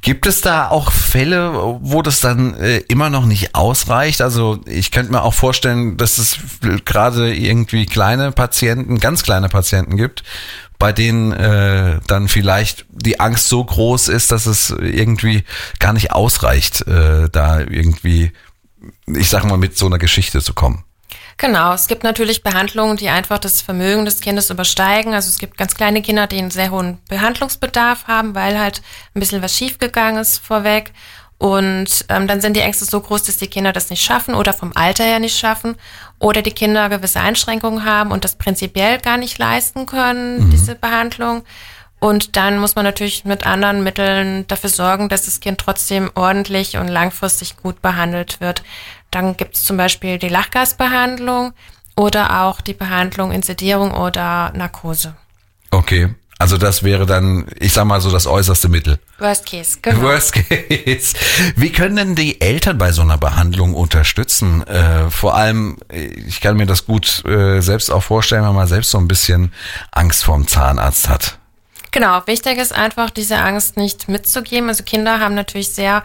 Gibt 0.00 0.26
es 0.26 0.40
da 0.40 0.68
auch 0.68 0.90
Fälle, 0.92 1.52
wo 1.80 2.02
das 2.02 2.20
dann 2.20 2.54
äh, 2.54 2.78
immer 2.88 3.10
noch 3.10 3.26
nicht 3.26 3.54
ausreicht? 3.54 4.22
Also 4.22 4.60
ich 4.66 4.90
könnte 4.90 5.12
mir 5.12 5.22
auch 5.22 5.34
vorstellen, 5.34 5.96
dass 5.96 6.18
es 6.18 6.38
gerade 6.84 7.34
irgendwie 7.34 7.86
kleine 7.86 8.32
Patienten, 8.32 8.98
ganz 8.98 9.22
kleine 9.22 9.48
Patienten 9.48 9.96
gibt, 9.96 10.22
bei 10.78 10.92
denen 10.92 11.32
äh, 11.32 12.00
dann 12.06 12.28
vielleicht 12.28 12.86
die 12.90 13.20
Angst 13.20 13.48
so 13.48 13.64
groß 13.64 14.08
ist, 14.08 14.32
dass 14.32 14.46
es 14.46 14.70
irgendwie 14.70 15.44
gar 15.78 15.92
nicht 15.92 16.12
ausreicht, 16.12 16.86
äh, 16.86 17.28
da 17.30 17.60
irgendwie, 17.60 18.32
ich 19.06 19.28
sag 19.28 19.44
mal, 19.44 19.58
mit 19.58 19.78
so 19.78 19.86
einer 19.86 19.98
Geschichte 19.98 20.40
zu 20.40 20.54
kommen. 20.54 20.84
Genau, 21.36 21.72
es 21.72 21.88
gibt 21.88 22.04
natürlich 22.04 22.42
Behandlungen, 22.42 22.96
die 22.96 23.08
einfach 23.08 23.38
das 23.38 23.60
Vermögen 23.60 24.04
des 24.04 24.20
Kindes 24.20 24.50
übersteigen. 24.50 25.14
Also 25.14 25.28
es 25.28 25.38
gibt 25.38 25.56
ganz 25.56 25.74
kleine 25.74 26.00
Kinder, 26.00 26.26
die 26.26 26.38
einen 26.38 26.50
sehr 26.50 26.70
hohen 26.70 26.98
Behandlungsbedarf 27.08 28.06
haben, 28.06 28.34
weil 28.34 28.58
halt 28.58 28.82
ein 29.14 29.20
bisschen 29.20 29.42
was 29.42 29.56
schiefgegangen 29.56 30.20
ist 30.20 30.38
vorweg. 30.38 30.92
Und 31.38 32.06
ähm, 32.08 32.28
dann 32.28 32.40
sind 32.40 32.56
die 32.56 32.60
Ängste 32.60 32.84
so 32.84 33.00
groß, 33.00 33.24
dass 33.24 33.38
die 33.38 33.48
Kinder 33.48 33.72
das 33.72 33.90
nicht 33.90 34.02
schaffen 34.02 34.34
oder 34.34 34.52
vom 34.52 34.72
Alter 34.74 35.04
her 35.04 35.18
nicht 35.18 35.36
schaffen 35.36 35.74
oder 36.18 36.42
die 36.42 36.52
Kinder 36.52 36.88
gewisse 36.88 37.20
Einschränkungen 37.20 37.84
haben 37.84 38.12
und 38.12 38.24
das 38.24 38.36
prinzipiell 38.36 38.98
gar 38.98 39.16
nicht 39.16 39.36
leisten 39.38 39.86
können, 39.86 40.46
mhm. 40.46 40.50
diese 40.50 40.76
Behandlung. 40.76 41.42
Und 41.98 42.36
dann 42.36 42.58
muss 42.58 42.76
man 42.76 42.84
natürlich 42.84 43.24
mit 43.24 43.46
anderen 43.46 43.82
Mitteln 43.82 44.46
dafür 44.46 44.70
sorgen, 44.70 45.08
dass 45.08 45.24
das 45.24 45.40
Kind 45.40 45.58
trotzdem 45.58 46.10
ordentlich 46.14 46.76
und 46.76 46.88
langfristig 46.88 47.56
gut 47.56 47.80
behandelt 47.80 48.40
wird. 48.40 48.62
Dann 49.14 49.36
gibt 49.36 49.54
es 49.54 49.64
zum 49.64 49.76
Beispiel 49.76 50.18
die 50.18 50.28
Lachgasbehandlung 50.28 51.52
oder 51.96 52.42
auch 52.42 52.60
die 52.60 52.74
Behandlung 52.74 53.30
in 53.30 53.42
Sedierung 53.42 53.92
oder 53.92 54.52
Narkose. 54.54 55.14
Okay. 55.70 56.14
Also 56.36 56.58
das 56.58 56.82
wäre 56.82 57.06
dann, 57.06 57.46
ich 57.60 57.72
sag 57.72 57.84
mal 57.84 58.00
so 58.00 58.10
das 58.10 58.26
äußerste 58.26 58.68
Mittel. 58.68 58.98
Worst 59.18 59.46
Case, 59.46 59.78
genau. 59.80 60.02
Worst 60.02 60.32
Case. 60.32 61.14
Wie 61.54 61.70
können 61.70 61.94
denn 61.94 62.14
die 62.16 62.40
Eltern 62.40 62.76
bei 62.76 62.90
so 62.90 63.02
einer 63.02 63.18
Behandlung 63.18 63.72
unterstützen? 63.74 64.66
Äh, 64.66 65.10
vor 65.10 65.36
allem, 65.36 65.78
ich 65.90 66.40
kann 66.40 66.56
mir 66.56 66.66
das 66.66 66.86
gut 66.86 67.24
äh, 67.24 67.60
selbst 67.60 67.90
auch 67.90 68.02
vorstellen, 68.02 68.44
wenn 68.44 68.54
man 68.54 68.66
selbst 68.66 68.90
so 68.90 68.98
ein 68.98 69.06
bisschen 69.06 69.52
Angst 69.92 70.24
vorm 70.24 70.48
Zahnarzt 70.48 71.08
hat. 71.08 71.38
Genau, 71.92 72.20
wichtig 72.26 72.58
ist 72.58 72.74
einfach, 72.74 73.10
diese 73.10 73.36
Angst 73.36 73.76
nicht 73.76 74.08
mitzugeben. 74.08 74.68
Also 74.68 74.82
Kinder 74.82 75.20
haben 75.20 75.36
natürlich 75.36 75.72
sehr 75.72 76.02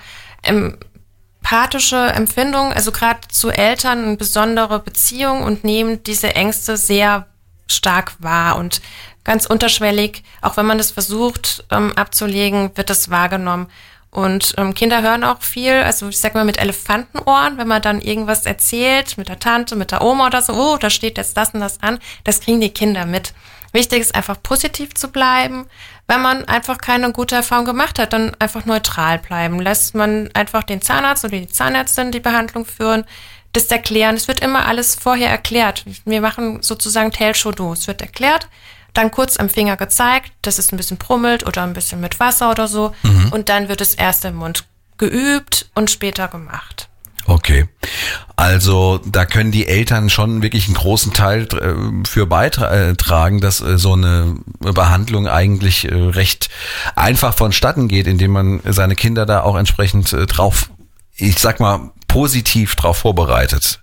empathische 1.41 1.97
Empfindungen, 1.97 2.73
also 2.73 2.91
gerade 2.91 3.21
zu 3.29 3.49
Eltern 3.49 4.03
eine 4.05 4.17
besondere 4.17 4.79
Beziehung 4.79 5.43
und 5.43 5.63
nehmen 5.63 6.03
diese 6.03 6.35
Ängste 6.35 6.77
sehr 6.77 7.27
stark 7.67 8.13
wahr 8.19 8.57
und 8.57 8.81
ganz 9.23 9.45
unterschwellig, 9.45 10.23
auch 10.41 10.57
wenn 10.57 10.65
man 10.65 10.77
das 10.77 10.91
versucht 10.91 11.63
ähm, 11.71 11.93
abzulegen, 11.95 12.71
wird 12.75 12.89
das 12.89 13.09
wahrgenommen. 13.09 13.67
Und 14.11 14.55
ähm, 14.57 14.73
Kinder 14.73 15.03
hören 15.03 15.23
auch 15.23 15.41
viel, 15.41 15.73
also 15.73 16.09
ich 16.09 16.19
sag 16.19 16.33
mal 16.33 16.45
mit 16.45 16.57
Elefantenohren, 16.57 17.57
wenn 17.57 17.67
man 17.67 17.81
dann 17.81 18.01
irgendwas 18.01 18.45
erzählt, 18.45 19.17
mit 19.17 19.29
der 19.29 19.39
Tante, 19.39 19.75
mit 19.75 19.91
der 19.91 20.01
Oma 20.01 20.27
oder 20.27 20.41
so, 20.41 20.53
oh, 20.53 20.77
da 20.77 20.89
steht 20.89 21.17
jetzt 21.17 21.37
das 21.37 21.53
und 21.53 21.59
das 21.59 21.81
an, 21.81 21.99
das 22.23 22.41
kriegen 22.41 22.59
die 22.59 22.73
Kinder 22.73 23.05
mit. 23.05 23.33
Wichtig 23.71 24.01
ist 24.01 24.15
einfach 24.15 24.41
positiv 24.41 24.95
zu 24.95 25.09
bleiben. 25.09 25.67
Wenn 26.09 26.23
man 26.23 26.45
einfach 26.45 26.79
keine 26.79 27.11
gute 27.11 27.35
Erfahrung 27.35 27.65
gemacht 27.65 27.99
hat, 27.99 28.13
dann 28.13 28.35
einfach 28.39 28.65
neutral 28.65 29.19
bleiben. 29.19 29.59
Lässt 29.59 29.93
man 29.93 30.31
einfach 30.33 30.63
den 30.63 30.81
Zahnarzt 30.81 31.23
oder 31.23 31.37
die 31.37 31.47
Zahnärztin 31.47 32.11
die 32.11 32.19
Behandlung 32.19 32.65
führen, 32.65 33.05
das 33.53 33.65
erklären. 33.65 34.15
Es 34.15 34.27
wird 34.27 34.39
immer 34.39 34.65
alles 34.65 34.95
vorher 34.95 35.29
erklärt. 35.29 35.85
Wir 36.05 36.21
machen 36.21 36.63
sozusagen 36.63 37.11
Tell 37.11 37.35
Show 37.35 37.51
Do. 37.51 37.73
Es 37.73 37.85
wird 37.85 38.01
erklärt, 38.01 38.47
dann 38.95 39.11
kurz 39.11 39.37
am 39.37 39.49
Finger 39.49 39.77
gezeigt, 39.77 40.31
dass 40.41 40.57
es 40.57 40.71
ein 40.71 40.77
bisschen 40.77 40.97
brummelt 40.97 41.45
oder 41.45 41.61
ein 41.61 41.73
bisschen 41.73 42.01
mit 42.01 42.19
Wasser 42.19 42.49
oder 42.49 42.67
so. 42.67 42.95
Mhm. 43.03 43.31
Und 43.31 43.49
dann 43.49 43.69
wird 43.69 43.79
es 43.79 43.93
erst 43.93 44.25
im 44.25 44.37
Mund 44.37 44.65
geübt 44.97 45.69
und 45.75 45.91
später 45.91 46.27
gemacht. 46.27 46.89
Okay. 47.25 47.67
Also 48.35 49.01
da 49.05 49.25
können 49.25 49.51
die 49.51 49.67
Eltern 49.67 50.09
schon 50.09 50.41
wirklich 50.41 50.65
einen 50.65 50.75
großen 50.75 51.13
Teil 51.13 51.47
äh, 51.53 52.07
für 52.07 52.25
beitragen, 52.25 53.41
dass 53.41 53.61
äh, 53.61 53.77
so 53.77 53.93
eine 53.93 54.37
Behandlung 54.59 55.27
eigentlich 55.27 55.91
äh, 55.91 55.93
recht 55.93 56.49
einfach 56.95 57.33
vonstatten 57.33 57.87
geht, 57.87 58.07
indem 58.07 58.31
man 58.31 58.61
seine 58.65 58.95
Kinder 58.95 59.25
da 59.25 59.41
auch 59.41 59.57
entsprechend 59.57 60.15
drauf, 60.27 60.69
ich 61.15 61.37
sag 61.39 61.59
mal, 61.59 61.91
positiv 62.07 62.75
drauf 62.75 62.99
vorbereitet. 62.99 63.81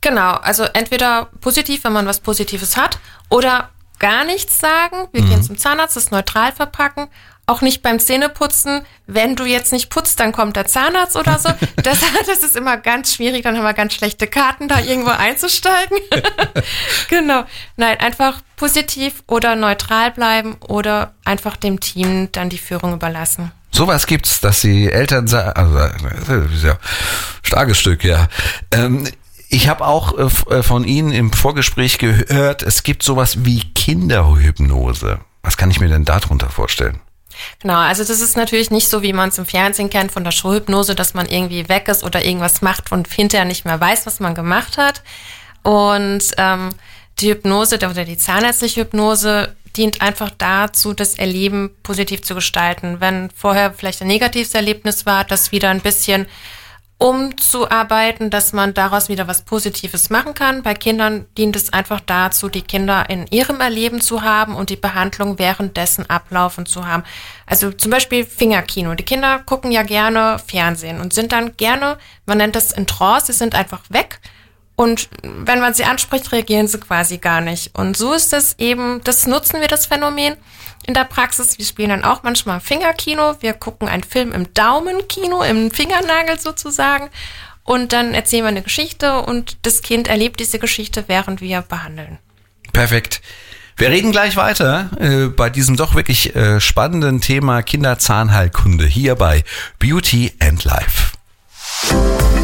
Genau, 0.00 0.32
also 0.32 0.64
entweder 0.64 1.28
positiv, 1.40 1.84
wenn 1.84 1.92
man 1.92 2.06
was 2.06 2.20
Positives 2.20 2.76
hat, 2.76 2.98
oder 3.28 3.70
gar 3.98 4.24
nichts 4.24 4.58
sagen. 4.58 5.08
Wir 5.12 5.22
mhm. 5.22 5.28
gehen 5.28 5.42
zum 5.42 5.58
Zahnarzt, 5.58 5.96
das 5.96 6.10
neutral 6.10 6.52
verpacken 6.52 7.08
auch 7.50 7.60
nicht 7.60 7.82
beim 7.82 7.98
Zähneputzen, 7.98 8.82
wenn 9.06 9.36
du 9.36 9.44
jetzt 9.44 9.72
nicht 9.72 9.90
putzt, 9.90 10.20
dann 10.20 10.32
kommt 10.32 10.56
der 10.56 10.66
Zahnarzt 10.66 11.16
oder 11.16 11.38
so. 11.38 11.50
Das, 11.82 12.00
das 12.26 12.42
ist 12.42 12.56
immer 12.56 12.76
ganz 12.76 13.14
schwierig, 13.14 13.42
dann 13.42 13.56
haben 13.56 13.64
wir 13.64 13.72
ganz 13.72 13.94
schlechte 13.94 14.26
Karten, 14.26 14.68
da 14.68 14.80
irgendwo 14.80 15.10
einzusteigen. 15.10 15.96
genau. 17.08 17.44
Nein, 17.76 17.98
einfach 18.00 18.42
positiv 18.56 19.22
oder 19.26 19.56
neutral 19.56 20.10
bleiben 20.10 20.56
oder 20.68 21.14
einfach 21.24 21.56
dem 21.56 21.80
Team 21.80 22.28
dann 22.32 22.50
die 22.50 22.58
Führung 22.58 22.92
überlassen. 22.92 23.50
Sowas 23.72 24.06
gibt's, 24.06 24.40
dass 24.40 24.60
die 24.60 24.90
Eltern 24.90 25.26
sagen, 25.26 25.52
also 25.58 25.74
das 25.74 26.52
ist 26.52 26.64
ja 26.64 26.76
starkes 27.42 27.78
Stück, 27.78 28.04
ja. 28.04 28.28
Ähm, 28.72 29.08
ich 29.48 29.68
habe 29.68 29.86
auch 29.86 30.16
äh, 30.18 30.54
äh, 30.54 30.62
von 30.62 30.84
Ihnen 30.84 31.12
im 31.12 31.32
Vorgespräch 31.32 31.98
gehört, 31.98 32.62
es 32.62 32.82
gibt 32.82 33.02
sowas 33.02 33.44
wie 33.44 33.60
Kinderhypnose. 33.74 35.20
Was 35.42 35.56
kann 35.56 35.70
ich 35.70 35.80
mir 35.80 35.88
denn 35.88 36.04
darunter 36.04 36.50
vorstellen? 36.50 37.00
Genau, 37.60 37.78
also 37.78 38.04
das 38.04 38.20
ist 38.20 38.36
natürlich 38.36 38.70
nicht 38.70 38.88
so, 38.88 39.02
wie 39.02 39.12
man 39.12 39.28
es 39.30 39.38
im 39.38 39.46
Fernsehen 39.46 39.90
kennt 39.90 40.12
von 40.12 40.24
der 40.24 40.30
Showhypnose, 40.30 40.94
dass 40.94 41.14
man 41.14 41.26
irgendwie 41.26 41.68
weg 41.68 41.88
ist 41.88 42.04
oder 42.04 42.24
irgendwas 42.24 42.62
macht 42.62 42.92
und 42.92 43.08
hinterher 43.12 43.44
nicht 43.44 43.64
mehr 43.64 43.80
weiß, 43.80 44.06
was 44.06 44.20
man 44.20 44.34
gemacht 44.34 44.78
hat. 44.78 45.02
Und 45.62 46.22
ähm, 46.38 46.70
die 47.18 47.30
Hypnose 47.30 47.76
oder 47.76 48.04
die 48.04 48.16
zahnärztliche 48.16 48.82
Hypnose 48.82 49.54
dient 49.76 50.00
einfach 50.00 50.30
dazu, 50.36 50.94
das 50.94 51.14
Erleben 51.14 51.70
positiv 51.82 52.22
zu 52.22 52.34
gestalten. 52.34 53.00
Wenn 53.00 53.30
vorher 53.30 53.72
vielleicht 53.72 54.00
ein 54.02 54.08
negatives 54.08 54.54
Erlebnis 54.54 55.06
war, 55.06 55.24
das 55.24 55.52
wieder 55.52 55.70
ein 55.70 55.80
bisschen 55.80 56.26
umzuarbeiten, 57.00 58.28
dass 58.28 58.52
man 58.52 58.74
daraus 58.74 59.08
wieder 59.08 59.26
was 59.26 59.40
Positives 59.42 60.10
machen 60.10 60.34
kann. 60.34 60.62
Bei 60.62 60.74
Kindern 60.74 61.24
dient 61.38 61.56
es 61.56 61.72
einfach 61.72 62.00
dazu, 62.00 62.50
die 62.50 62.60
Kinder 62.60 63.08
in 63.08 63.26
ihrem 63.28 63.60
Erleben 63.60 64.02
zu 64.02 64.20
haben 64.22 64.54
und 64.54 64.68
die 64.68 64.76
Behandlung 64.76 65.38
währenddessen 65.38 66.08
ablaufen 66.10 66.66
zu 66.66 66.86
haben. 66.86 67.02
Also 67.46 67.72
zum 67.72 67.90
Beispiel 67.90 68.26
Fingerkino. 68.26 68.94
Die 68.94 69.04
Kinder 69.04 69.38
gucken 69.38 69.72
ja 69.72 69.82
gerne 69.82 70.38
Fernsehen 70.46 71.00
und 71.00 71.14
sind 71.14 71.32
dann 71.32 71.56
gerne, 71.56 71.96
man 72.26 72.36
nennt 72.36 72.54
das 72.54 72.70
in 72.70 72.86
Trance, 72.86 73.32
sie 73.32 73.38
sind 73.38 73.54
einfach 73.54 73.80
weg. 73.88 74.20
Und 74.76 75.08
wenn 75.22 75.60
man 75.60 75.72
sie 75.72 75.84
anspricht, 75.84 76.32
reagieren 76.32 76.68
sie 76.68 76.80
quasi 76.80 77.16
gar 77.16 77.40
nicht. 77.40 77.78
Und 77.78 77.96
so 77.96 78.12
ist 78.12 78.34
das 78.34 78.58
eben, 78.58 79.00
das 79.04 79.26
nutzen 79.26 79.62
wir 79.62 79.68
das 79.68 79.86
Phänomen 79.86 80.36
in 80.86 80.94
der 80.94 81.04
Praxis. 81.04 81.58
Wir 81.58 81.64
spielen 81.64 81.90
dann 81.90 82.04
auch 82.04 82.22
manchmal 82.22 82.60
Fingerkino. 82.60 83.36
Wir 83.40 83.52
gucken 83.52 83.88
einen 83.88 84.02
Film 84.02 84.32
im 84.32 84.52
Daumenkino, 84.54 85.42
im 85.42 85.70
Fingernagel 85.70 86.38
sozusagen. 86.38 87.10
Und 87.62 87.92
dann 87.92 88.14
erzählen 88.14 88.44
wir 88.44 88.48
eine 88.48 88.62
Geschichte 88.62 89.20
und 89.20 89.58
das 89.62 89.82
Kind 89.82 90.08
erlebt 90.08 90.40
diese 90.40 90.58
Geschichte, 90.58 91.04
während 91.06 91.40
wir 91.40 91.62
behandeln. 91.62 92.18
Perfekt. 92.72 93.20
Wir 93.76 93.90
reden 93.90 94.12
gleich 94.12 94.36
weiter 94.36 94.90
äh, 95.00 95.28
bei 95.28 95.48
diesem 95.48 95.76
doch 95.76 95.94
wirklich 95.94 96.34
äh, 96.36 96.60
spannenden 96.60 97.20
Thema 97.20 97.62
Kinderzahnheilkunde 97.62 98.84
hier 98.86 99.14
bei 99.14 99.42
Beauty 99.78 100.32
and 100.38 100.64
Life. 100.64 101.19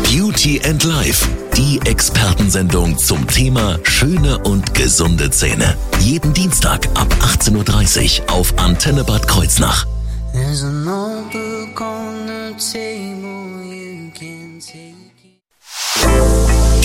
Beauty 0.04 0.60
and 0.64 0.82
Life, 0.84 1.26
die 1.56 1.80
Expertensendung 1.84 2.96
zum 2.96 3.26
Thema 3.26 3.78
schöne 3.82 4.38
und 4.38 4.74
gesunde 4.74 5.30
Zähne. 5.30 5.76
Jeden 6.00 6.32
Dienstag 6.32 6.86
ab 6.94 7.12
18.30 7.20 8.22
Uhr 8.22 8.32
auf 8.32 8.58
Antenne 8.58 9.04
Bad 9.04 9.26
Kreuznach. 9.28 9.86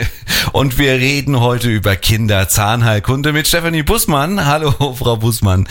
Und 0.52 0.78
wir 0.78 0.92
reden 0.92 1.38
heute 1.38 1.68
über 1.68 1.96
Kinderzahnheilkunde 1.96 3.34
mit 3.34 3.46
Stephanie 3.46 3.82
Bussmann. 3.82 4.46
Hallo, 4.46 4.94
Frau 4.98 5.18
Bussmann. 5.18 5.68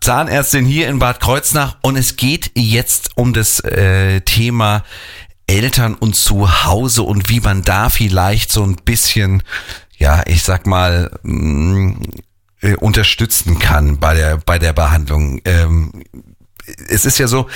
Zahnärztin 0.00 0.64
hier 0.64 0.88
in 0.88 1.00
Bad 1.00 1.18
Kreuznach. 1.18 1.78
Und 1.82 1.96
es 1.96 2.14
geht 2.14 2.52
jetzt 2.54 3.10
um 3.16 3.32
das 3.32 3.58
äh, 3.58 4.20
Thema 4.20 4.84
Eltern 5.48 5.96
und 5.96 6.14
zu 6.14 6.64
Hause 6.64 7.02
und 7.02 7.28
wie 7.28 7.40
man 7.40 7.62
da 7.62 7.88
vielleicht 7.88 8.52
so 8.52 8.62
ein 8.62 8.76
bisschen, 8.76 9.42
ja, 9.98 10.22
ich 10.26 10.44
sag 10.44 10.68
mal, 10.68 11.10
mh, 11.24 11.32
mm, 11.32 12.00
äh, 12.60 12.76
unterstützen 12.76 13.58
kann 13.58 13.98
bei 13.98 14.14
der 14.14 14.36
bei 14.36 14.60
der 14.60 14.72
Behandlung. 14.72 15.40
Ähm, 15.44 16.04
es 16.88 17.04
ist 17.04 17.18
ja 17.18 17.26
so, 17.26 17.48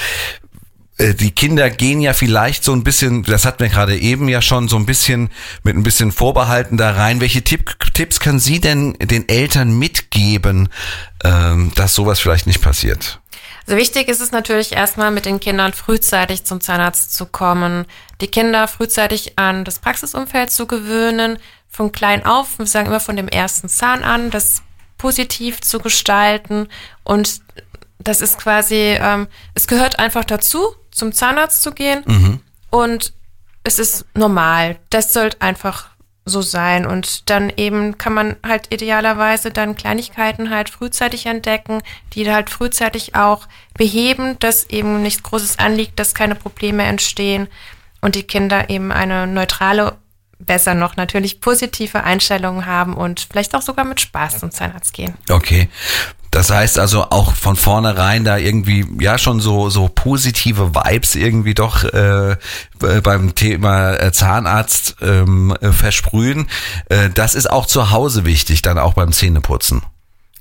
die 0.98 1.30
Kinder 1.30 1.68
gehen 1.68 2.00
ja 2.00 2.14
vielleicht 2.14 2.64
so 2.64 2.72
ein 2.72 2.82
bisschen, 2.82 3.22
das 3.22 3.44
hatten 3.44 3.60
wir 3.60 3.68
gerade 3.68 3.98
eben 3.98 4.28
ja 4.28 4.40
schon, 4.40 4.68
so 4.68 4.76
ein 4.76 4.86
bisschen 4.86 5.30
mit 5.62 5.76
ein 5.76 5.82
bisschen 5.82 6.10
Vorbehalten 6.10 6.78
da 6.78 6.92
rein. 6.92 7.20
Welche 7.20 7.42
Tipp, 7.42 7.76
Tipps 7.92 8.18
können 8.18 8.38
Sie 8.38 8.60
denn 8.60 8.94
den 8.94 9.28
Eltern 9.28 9.78
mitgeben, 9.78 10.70
ähm, 11.22 11.72
dass 11.74 11.94
sowas 11.94 12.18
vielleicht 12.18 12.46
nicht 12.46 12.62
passiert? 12.62 13.20
Also 13.66 13.76
wichtig 13.78 14.08
ist 14.08 14.20
es 14.20 14.30
natürlich 14.30 14.72
erstmal 14.72 15.10
mit 15.10 15.26
den 15.26 15.40
Kindern 15.40 15.72
frühzeitig 15.72 16.44
zum 16.44 16.60
Zahnarzt 16.60 17.14
zu 17.14 17.26
kommen, 17.26 17.84
die 18.20 18.28
Kinder 18.28 18.68
frühzeitig 18.68 19.38
an 19.38 19.64
das 19.64 19.80
Praxisumfeld 19.80 20.50
zu 20.50 20.66
gewöhnen, 20.66 21.38
von 21.68 21.92
klein 21.92 22.24
auf, 22.24 22.58
wir 22.58 22.66
sagen 22.66 22.86
immer 22.86 23.00
von 23.00 23.16
dem 23.16 23.28
ersten 23.28 23.68
Zahn 23.68 24.02
an, 24.02 24.30
das 24.30 24.62
positiv 24.96 25.60
zu 25.60 25.78
gestalten 25.80 26.68
und 27.04 27.42
das 27.98 28.20
ist 28.20 28.38
quasi, 28.38 28.96
ähm, 28.98 29.26
es 29.54 29.66
gehört 29.66 29.98
einfach 29.98 30.24
dazu, 30.24 30.74
zum 30.96 31.12
Zahnarzt 31.12 31.62
zu 31.62 31.72
gehen 31.72 32.02
mhm. 32.06 32.40
und 32.70 33.12
es 33.64 33.78
ist 33.78 34.06
normal. 34.14 34.78
Das 34.90 35.12
sollte 35.12 35.42
einfach 35.42 35.90
so 36.24 36.42
sein 36.42 36.86
und 36.86 37.30
dann 37.30 37.52
eben 37.56 37.98
kann 37.98 38.14
man 38.14 38.36
halt 38.44 38.72
idealerweise 38.72 39.50
dann 39.50 39.76
Kleinigkeiten 39.76 40.50
halt 40.50 40.70
frühzeitig 40.70 41.26
entdecken, 41.26 41.82
die 42.14 42.28
halt 42.30 42.50
frühzeitig 42.50 43.14
auch 43.14 43.46
beheben, 43.74 44.36
dass 44.40 44.68
eben 44.70 45.02
nichts 45.02 45.22
Großes 45.22 45.58
anliegt, 45.58 46.00
dass 46.00 46.14
keine 46.14 46.34
Probleme 46.34 46.82
entstehen 46.82 47.46
und 48.00 48.14
die 48.14 48.24
Kinder 48.24 48.70
eben 48.70 48.90
eine 48.90 49.26
neutrale 49.26 49.98
besser 50.38 50.74
noch 50.74 50.96
natürlich 50.96 51.40
positive 51.40 52.04
Einstellungen 52.04 52.66
haben 52.66 52.94
und 52.94 53.28
vielleicht 53.30 53.54
auch 53.54 53.62
sogar 53.62 53.84
mit 53.84 54.00
Spaß 54.00 54.40
zum 54.40 54.50
Zahnarzt 54.50 54.94
gehen. 54.94 55.14
Okay. 55.30 55.68
Das 56.36 56.50
heißt 56.50 56.78
also 56.78 57.04
auch 57.04 57.32
von 57.32 57.56
vornherein 57.56 58.22
da 58.22 58.36
irgendwie 58.36 58.86
ja 59.00 59.16
schon 59.16 59.40
so 59.40 59.70
so 59.70 59.88
positive 59.88 60.74
Vibes 60.74 61.14
irgendwie 61.14 61.54
doch 61.54 61.82
äh, 61.84 62.36
beim 62.78 63.34
Thema 63.34 63.94
äh, 63.94 64.12
Zahnarzt 64.12 64.96
ähm, 65.00 65.56
äh, 65.62 65.72
versprühen. 65.72 66.50
Äh, 66.90 67.08
das 67.08 67.34
ist 67.34 67.50
auch 67.50 67.64
zu 67.64 67.90
Hause 67.90 68.26
wichtig, 68.26 68.60
dann 68.60 68.78
auch 68.78 68.92
beim 68.92 69.12
Zähneputzen. 69.12 69.80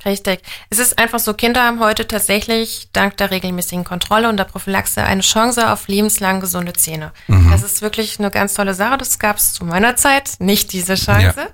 Richtig. 0.03 0.41
Es 0.69 0.79
ist 0.79 0.99
einfach 0.99 1.19
so, 1.19 1.33
Kinder 1.33 1.63
haben 1.63 1.79
heute 1.79 2.05
tatsächlich 2.05 2.89
dank 2.91 3.15
der 3.15 3.31
regelmäßigen 3.31 3.85
Kontrolle 3.85 4.27
und 4.27 4.35
der 4.35 4.43
Prophylaxe 4.43 5.01
eine 5.01 5.21
Chance 5.21 5.71
auf 5.71 5.87
lebenslang 5.87 6.41
gesunde 6.41 6.73
Zähne. 6.73 7.13
Mhm. 7.27 7.51
Das 7.51 7.63
ist 7.63 7.81
wirklich 7.81 8.19
eine 8.19 8.31
ganz 8.31 8.53
tolle 8.53 8.73
Sache. 8.73 8.97
Das 8.97 9.17
gab 9.17 9.37
es 9.37 9.53
zu 9.53 9.63
meiner 9.63 9.95
Zeit 9.95 10.31
nicht, 10.39 10.73
diese 10.73 10.95
Chance. 10.95 11.39
Ja. 11.39 11.47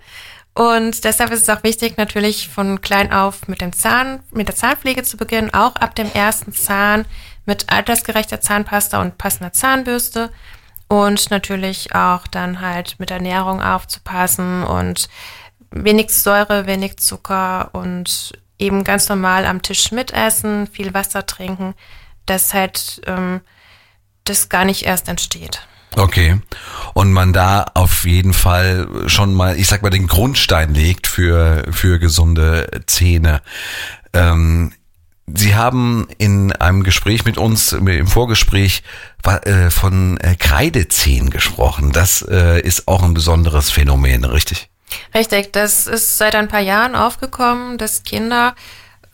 Und 0.54 1.06
deshalb 1.06 1.32
ist 1.32 1.44
es 1.44 1.50
auch 1.50 1.64
wichtig, 1.64 1.98
natürlich 1.98 2.50
von 2.50 2.82
klein 2.82 3.14
auf 3.14 3.48
mit 3.48 3.62
dem 3.62 3.74
Zahn, 3.74 4.22
mit 4.32 4.48
der 4.48 4.56
Zahnpflege 4.56 5.04
zu 5.04 5.16
beginnen, 5.16 5.54
auch 5.54 5.76
ab 5.76 5.96
dem 5.96 6.12
ersten 6.14 6.52
Zahn 6.52 7.06
mit 7.46 7.72
altersgerechter 7.72 8.42
Zahnpasta 8.42 9.02
und 9.02 9.18
passender 9.18 9.54
Zahnbürste 9.54 10.30
und 10.88 11.32
natürlich 11.32 11.96
auch 11.96 12.28
dann 12.28 12.60
halt 12.60 13.00
mit 13.00 13.12
Ernährung 13.12 13.62
aufzupassen 13.62 14.64
und 14.64 15.08
wenig 15.72 16.14
Säure, 16.14 16.66
wenig 16.66 16.98
Zucker 16.98 17.70
und 17.72 18.34
eben 18.60 18.84
ganz 18.84 19.08
normal 19.08 19.46
am 19.46 19.62
Tisch 19.62 19.92
mitessen, 19.92 20.68
viel 20.68 20.94
Wasser 20.94 21.26
trinken, 21.26 21.76
dass 22.26 22.54
halt 22.54 23.02
ähm, 23.08 23.40
das 24.26 24.50
gar 24.50 24.66
nicht 24.66 24.84
erst 24.84 25.08
entsteht. 25.08 25.66
Okay. 25.96 26.40
Und 26.94 27.14
man 27.14 27.34
da 27.34 27.66
auf 27.74 28.06
jeden 28.06 28.34
Fall 28.34 28.88
schon 29.08 29.34
mal, 29.34 29.58
ich 29.58 29.68
sag 29.68 29.82
mal, 29.82 29.90
den 29.90 30.08
Grundstein 30.08 30.74
legt 30.74 31.08
für, 31.08 31.66
für 31.72 32.00
gesunde 32.00 32.84
Zähne. 32.86 33.42
Ähm, 34.14 34.74
Sie 35.34 35.56
haben 35.56 36.08
in 36.18 36.52
einem 36.52 36.84
Gespräch 36.84 37.26
mit 37.26 37.38
uns, 37.38 37.72
im 37.72 38.08
Vorgespräch, 38.08 38.84
äh, 39.24 39.70
von 39.70 40.18
äh, 40.18 40.36
Kreidezähnen 40.36 41.30
gesprochen. 41.30 41.92
Das 41.92 42.22
äh, 42.22 42.60
ist 42.62 42.88
auch 42.88 43.04
ein 43.04 43.14
besonderes 43.14 43.70
Phänomen, 43.70 44.26
richtig? 44.26 44.70
Richtig, 45.16 45.54
das 45.54 45.88
ist 45.88 46.18
seit 46.18 46.36
ein 46.36 46.48
paar 46.50 46.60
Jahren 46.60 46.96
aufgekommen, 46.96 47.78
dass 47.78 48.04
Kinder 48.04 48.56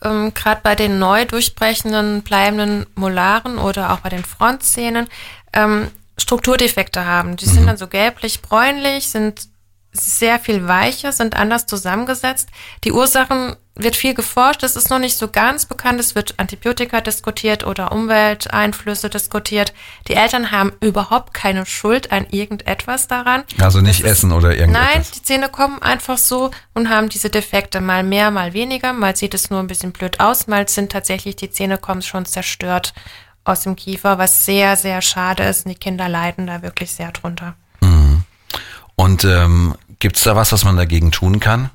ähm, 0.02 0.32
gerade 0.34 0.60
bei 0.62 0.74
den 0.74 0.98
neu 0.98 1.24
durchbrechenden, 1.24 2.22
bleibenden 2.22 2.86
Molaren 2.96 3.58
oder 3.58 3.92
auch 3.92 4.00
bei 4.00 4.08
den 4.08 4.24
Frontzähnen 4.24 5.08
ähm, 5.52 5.88
Strukturdefekte 6.18 7.06
haben. 7.06 7.36
Die 7.36 7.46
mhm. 7.46 7.50
sind 7.50 7.66
dann 7.66 7.76
so 7.76 7.86
gelblich-bräunlich, 7.86 9.08
sind 9.08 9.48
sehr 9.92 10.38
viel 10.38 10.68
weicher, 10.68 11.12
sind 11.12 11.36
anders 11.36 11.66
zusammengesetzt. 11.66 12.50
Die 12.84 12.92
Ursachen 12.92 13.56
wird 13.74 13.96
viel 13.96 14.12
geforscht, 14.12 14.64
es 14.64 14.76
ist 14.76 14.90
noch 14.90 14.98
nicht 14.98 15.16
so 15.16 15.28
ganz 15.28 15.64
bekannt, 15.64 16.00
es 16.00 16.14
wird 16.14 16.34
Antibiotika 16.38 17.00
diskutiert 17.00 17.64
oder 17.64 17.92
Umwelteinflüsse 17.92 19.08
diskutiert. 19.08 19.72
Die 20.08 20.14
Eltern 20.14 20.50
haben 20.50 20.72
überhaupt 20.80 21.32
keine 21.32 21.64
Schuld 21.64 22.10
an 22.10 22.26
irgendetwas 22.30 23.06
daran. 23.06 23.44
Also 23.60 23.80
nicht 23.80 24.02
das 24.02 24.12
essen 24.12 24.32
oder 24.32 24.54
irgendwas. 24.56 24.82
Nein, 24.82 25.06
die 25.14 25.22
Zähne 25.22 25.48
kommen 25.48 25.80
einfach 25.80 26.18
so 26.18 26.50
und 26.74 26.90
haben 26.90 27.08
diese 27.08 27.30
Defekte 27.30 27.80
mal 27.80 28.02
mehr, 28.02 28.30
mal 28.30 28.52
weniger, 28.52 28.92
mal 28.92 29.16
sieht 29.16 29.34
es 29.34 29.48
nur 29.48 29.60
ein 29.60 29.68
bisschen 29.68 29.92
blöd 29.92 30.18
aus, 30.18 30.48
mal 30.48 30.68
sind 30.68 30.90
tatsächlich 30.90 31.36
die 31.36 31.50
Zähne 31.50 31.78
kommen 31.78 32.02
schon 32.02 32.26
zerstört 32.26 32.92
aus 33.48 33.62
dem 33.62 33.76
Kiefer, 33.76 34.18
was 34.18 34.44
sehr, 34.44 34.76
sehr 34.76 35.02
schade 35.02 35.44
ist 35.44 35.66
und 35.66 35.72
die 35.72 35.78
Kinder 35.78 36.08
leiden 36.08 36.46
da 36.46 36.62
wirklich 36.62 36.92
sehr 36.92 37.12
drunter. 37.12 37.54
Mhm. 37.80 38.22
Und 38.94 39.24
ähm, 39.24 39.74
gibt 39.98 40.16
es 40.16 40.24
da 40.24 40.36
was, 40.36 40.52
was 40.52 40.64
man 40.64 40.76
dagegen 40.76 41.12
tun 41.12 41.40
kann? 41.40 41.70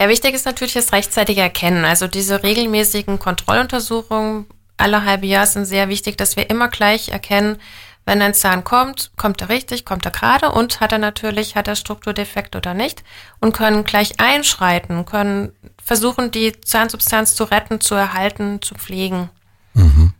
Ja, 0.00 0.08
wichtig 0.08 0.34
ist 0.34 0.46
natürlich 0.46 0.74
das 0.74 0.92
rechtzeitige 0.92 1.40
Erkennen. 1.40 1.84
Also 1.84 2.06
diese 2.06 2.42
regelmäßigen 2.42 3.18
Kontrolluntersuchungen 3.18 4.46
alle 4.76 5.04
halbe 5.04 5.26
Jahr 5.26 5.46
sind 5.46 5.64
sehr 5.64 5.88
wichtig, 5.88 6.16
dass 6.16 6.36
wir 6.36 6.50
immer 6.50 6.68
gleich 6.68 7.08
erkennen, 7.08 7.56
wenn 8.04 8.22
ein 8.22 8.34
Zahn 8.34 8.62
kommt, 8.62 9.10
kommt 9.16 9.40
er 9.40 9.48
richtig, 9.48 9.84
kommt 9.84 10.04
er 10.04 10.12
gerade 10.12 10.52
und 10.52 10.80
hat 10.80 10.92
er 10.92 10.98
natürlich, 10.98 11.56
hat 11.56 11.66
er 11.66 11.74
Strukturdefekt 11.74 12.54
oder 12.54 12.72
nicht 12.72 13.02
und 13.40 13.52
können 13.52 13.82
gleich 13.82 14.20
einschreiten, 14.20 15.06
können 15.06 15.52
versuchen, 15.82 16.30
die 16.30 16.60
Zahnsubstanz 16.60 17.34
zu 17.34 17.44
retten, 17.44 17.80
zu 17.80 17.96
erhalten, 17.96 18.62
zu 18.62 18.76
pflegen. 18.76 19.28
Mhm. 19.74 20.12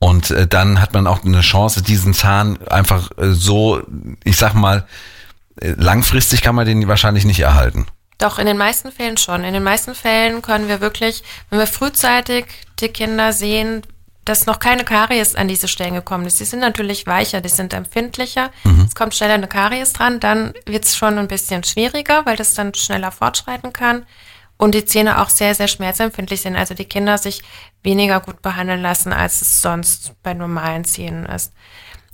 Und 0.00 0.30
äh, 0.30 0.46
dann 0.46 0.80
hat 0.80 0.94
man 0.94 1.06
auch 1.06 1.24
eine 1.24 1.42
Chance, 1.42 1.82
diesen 1.82 2.14
Zahn 2.14 2.58
einfach 2.66 3.10
äh, 3.18 3.32
so, 3.32 3.82
ich 4.24 4.36
sag 4.36 4.54
mal, 4.54 4.86
äh, 5.60 5.74
langfristig 5.76 6.40
kann 6.40 6.54
man 6.54 6.66
den 6.66 6.88
wahrscheinlich 6.88 7.24
nicht 7.24 7.40
erhalten. 7.40 7.86
Doch, 8.16 8.38
in 8.38 8.46
den 8.46 8.56
meisten 8.56 8.90
Fällen 8.92 9.18
schon. 9.18 9.44
In 9.44 9.52
den 9.54 9.62
meisten 9.62 9.94
Fällen 9.94 10.42
können 10.42 10.68
wir 10.68 10.80
wirklich, 10.80 11.22
wenn 11.50 11.58
wir 11.58 11.66
frühzeitig 11.66 12.46
die 12.80 12.88
Kinder 12.88 13.32
sehen, 13.32 13.82
dass 14.24 14.46
noch 14.46 14.58
keine 14.58 14.84
Karies 14.84 15.34
an 15.34 15.48
diese 15.48 15.68
Stellen 15.68 15.94
gekommen 15.94 16.26
ist. 16.26 16.40
Die 16.40 16.44
sind 16.44 16.60
natürlich 16.60 17.06
weicher, 17.06 17.40
die 17.40 17.48
sind 17.48 17.72
empfindlicher. 17.72 18.50
Mhm. 18.64 18.86
Es 18.86 18.94
kommt 18.94 19.14
schneller 19.14 19.34
eine 19.34 19.48
Karies 19.48 19.92
dran, 19.92 20.20
dann 20.20 20.54
wird 20.66 20.84
es 20.84 20.96
schon 20.96 21.18
ein 21.18 21.28
bisschen 21.28 21.64
schwieriger, 21.64 22.24
weil 22.26 22.36
das 22.36 22.54
dann 22.54 22.74
schneller 22.74 23.10
fortschreiten 23.10 23.72
kann. 23.72 24.06
Und 24.60 24.74
die 24.74 24.84
Zähne 24.84 25.22
auch 25.22 25.30
sehr, 25.30 25.54
sehr 25.54 25.68
schmerzempfindlich 25.68 26.42
sind. 26.42 26.54
Also 26.54 26.74
die 26.74 26.84
Kinder 26.84 27.16
sich 27.16 27.42
weniger 27.82 28.20
gut 28.20 28.42
behandeln 28.42 28.82
lassen, 28.82 29.10
als 29.10 29.40
es 29.40 29.62
sonst 29.62 30.12
bei 30.22 30.34
normalen 30.34 30.84
Zähnen 30.84 31.24
ist. 31.24 31.54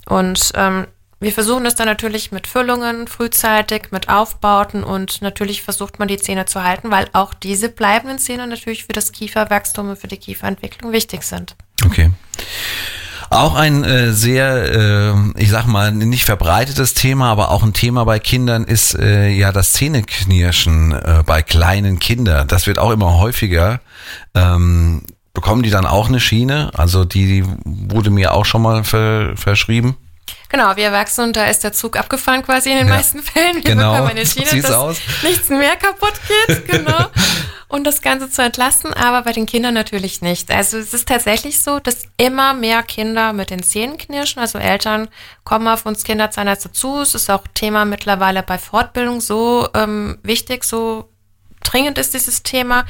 Und 0.05 0.53
ähm, 0.55 0.87
wir 1.19 1.33
versuchen 1.33 1.65
es 1.65 1.75
dann 1.75 1.87
natürlich 1.87 2.31
mit 2.31 2.47
Füllungen 2.47 3.07
frühzeitig, 3.07 3.91
mit 3.91 4.07
Aufbauten 4.07 4.85
und 4.85 5.21
natürlich 5.21 5.61
versucht 5.61 5.99
man 5.99 6.07
die 6.07 6.19
Zähne 6.19 6.45
zu 6.45 6.63
halten, 6.63 6.89
weil 6.89 7.09
auch 7.11 7.33
diese 7.33 7.67
bleibenden 7.67 8.17
Zähne 8.17 8.47
natürlich 8.47 8.85
für 8.85 8.93
das 8.93 9.11
Kieferwachstum 9.11 9.89
und 9.89 9.99
für 9.99 10.07
die 10.07 10.17
Kieferentwicklung 10.17 10.93
wichtig 10.93 11.23
sind. 11.23 11.57
Okay. 11.85 12.11
Auch 13.29 13.55
ein 13.55 13.83
äh, 13.83 14.13
sehr, 14.13 14.71
äh, 14.73 15.13
ich 15.37 15.49
sag 15.49 15.65
mal, 15.65 15.91
nicht 15.91 16.25
verbreitetes 16.25 16.93
Thema, 16.93 17.29
aber 17.31 17.51
auch 17.51 17.63
ein 17.63 17.73
Thema 17.73 18.05
bei 18.05 18.19
Kindern 18.19 18.63
ist 18.63 18.97
äh, 18.97 19.29
ja 19.29 19.51
das 19.51 19.73
Zähneknirschen 19.73 20.93
äh, 20.93 21.23
bei 21.25 21.41
kleinen 21.41 21.99
Kindern. 21.99 22.47
Das 22.47 22.67
wird 22.67 22.79
auch 22.79 22.91
immer 22.91 23.17
häufiger. 23.17 23.81
Ähm, 24.33 25.03
bekommen 25.33 25.61
die 25.61 25.69
dann 25.69 25.85
auch 25.85 26.07
eine 26.07 26.19
Schiene? 26.19 26.71
Also 26.73 27.05
die 27.05 27.43
wurde 27.63 28.09
mir 28.09 28.33
auch 28.33 28.45
schon 28.45 28.61
mal 28.61 28.83
ver 28.83 29.33
verschrieben. 29.35 29.97
Genau, 30.49 30.75
wir 30.75 30.85
Erwachsenen, 30.85 31.33
da 31.33 31.45
ist 31.45 31.63
der 31.63 31.73
Zug 31.73 31.97
abgefahren 31.97 32.43
quasi 32.43 32.71
in 32.71 32.77
den 32.77 32.87
ja, 32.87 32.95
meisten 32.95 33.21
Fällen. 33.21 33.55
Wir 33.57 33.63
genau, 33.63 33.91
bekommen 33.91 34.11
eine 34.11 34.25
Schiene, 34.25 34.61
dass 34.61 34.71
aus. 34.71 34.97
nichts 35.23 35.49
mehr 35.49 35.75
kaputt 35.75 36.13
geht, 36.47 36.67
genau. 36.67 37.05
und 37.67 37.83
das 37.83 38.01
Ganze 38.01 38.29
zu 38.29 38.41
entlasten, 38.41 38.93
aber 38.93 39.23
bei 39.23 39.33
den 39.33 39.45
Kindern 39.45 39.73
natürlich 39.73 40.21
nicht. 40.21 40.49
Also 40.51 40.77
es 40.77 40.93
ist 40.93 41.07
tatsächlich 41.07 41.61
so, 41.61 41.79
dass 41.79 42.03
immer 42.17 42.53
mehr 42.53 42.81
Kinder 42.83 43.33
mit 43.33 43.49
den 43.49 43.61
Zähnen 43.61 43.97
knirschen. 43.97 44.41
Also 44.41 44.57
Eltern 44.57 45.09
kommen 45.43 45.67
auf 45.67 45.85
uns 45.85 46.03
Kinderzahnärzte 46.03 46.71
zu. 46.71 47.01
Es 47.01 47.13
ist 47.13 47.29
auch 47.29 47.43
Thema 47.53 47.83
mittlerweile 47.85 48.41
bei 48.43 48.57
Fortbildung 48.57 49.19
so 49.19 49.67
ähm, 49.73 50.17
wichtig, 50.23 50.63
so 50.63 51.09
dringend 51.63 51.97
ist 51.97 52.13
dieses 52.13 52.43
Thema. 52.43 52.85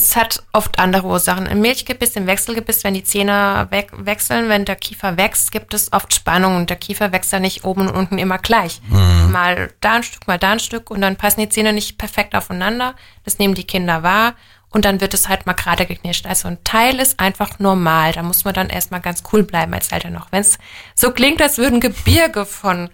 Es 0.00 0.14
hat 0.16 0.42
oft 0.52 0.78
andere 0.78 1.06
Ursachen. 1.06 1.46
Im 1.46 1.60
Milchgebiss, 1.60 2.14
im 2.14 2.26
Wechselgebiss, 2.28 2.84
wenn 2.84 2.94
die 2.94 3.02
Zähne 3.02 3.66
we 3.70 3.84
wechseln, 3.96 4.48
wenn 4.48 4.64
der 4.64 4.76
Kiefer 4.76 5.16
wächst, 5.16 5.50
gibt 5.50 5.74
es 5.74 5.92
oft 5.92 6.14
Spannung 6.14 6.54
und 6.56 6.70
der 6.70 6.76
Kiefer 6.76 7.10
wächst 7.12 7.32
ja 7.32 7.40
nicht 7.40 7.64
oben 7.64 7.88
und 7.88 7.94
unten 7.96 8.16
immer 8.18 8.38
gleich. 8.38 8.80
Mhm. 8.88 9.32
Mal 9.32 9.70
da 9.80 9.94
ein 9.94 10.02
Stück, 10.04 10.26
mal 10.28 10.38
da 10.38 10.52
ein 10.52 10.60
Stück 10.60 10.90
und 10.90 11.00
dann 11.00 11.16
passen 11.16 11.40
die 11.40 11.48
Zähne 11.48 11.72
nicht 11.72 11.98
perfekt 11.98 12.34
aufeinander. 12.36 12.94
Das 13.24 13.38
nehmen 13.40 13.54
die 13.54 13.64
Kinder 13.66 14.02
wahr 14.04 14.34
und 14.70 14.84
dann 14.84 15.00
wird 15.00 15.14
es 15.14 15.28
halt 15.28 15.46
mal 15.46 15.54
gerade 15.54 15.84
geknirscht. 15.86 16.26
Also 16.26 16.46
ein 16.46 16.62
Teil 16.62 17.00
ist 17.00 17.18
einfach 17.18 17.58
normal. 17.58 18.12
Da 18.12 18.22
muss 18.22 18.44
man 18.44 18.54
dann 18.54 18.68
erstmal 18.68 19.00
ganz 19.00 19.22
cool 19.32 19.42
bleiben 19.42 19.74
als 19.74 19.90
Eltern 19.90 20.12
noch. 20.12 20.30
Wenn 20.30 20.42
es 20.42 20.58
so 20.94 21.10
klingt, 21.10 21.42
als 21.42 21.58
würden 21.58 21.80
Gebirge 21.80 22.44
von 22.46 22.88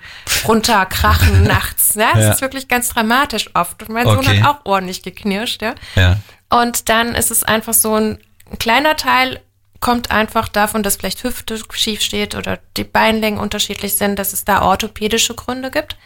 runterkrachen 0.48 1.42
nachts. 1.46 1.94
Ja? 1.96 2.12
Das 2.14 2.22
Ja. 2.24 2.30
ist 2.32 2.40
wirklich 2.40 2.68
ganz 2.68 2.88
dramatisch 2.88 3.50
oft. 3.54 3.82
Und 3.82 3.90
mein 3.90 4.06
Okay. 4.06 4.24
Sohn 4.24 4.42
hat 4.42 4.48
auch 4.48 4.60
ordentlich 4.64 5.02
geknirscht. 5.02 5.62
Ja? 5.62 5.74
Ja. 5.96 6.16
Und 6.54 6.88
dann 6.88 7.16
ist 7.16 7.32
es 7.32 7.42
einfach 7.42 7.74
so 7.74 7.94
ein, 7.94 8.18
ein 8.48 8.58
kleiner 8.60 8.94
Teil 8.94 9.40
kommt 9.80 10.12
einfach 10.12 10.46
davon, 10.48 10.84
dass 10.84 10.96
vielleicht 10.96 11.24
Hüfte 11.24 11.58
schief 11.72 12.00
steht 12.00 12.36
oder 12.36 12.60
die 12.76 12.84
Beinlängen 12.84 13.40
unterschiedlich 13.40 13.96
sind, 13.96 14.20
dass 14.20 14.32
es 14.32 14.44
da 14.44 14.62
orthopädische 14.62 15.34
Gründe 15.34 15.72
gibt. 15.72 15.96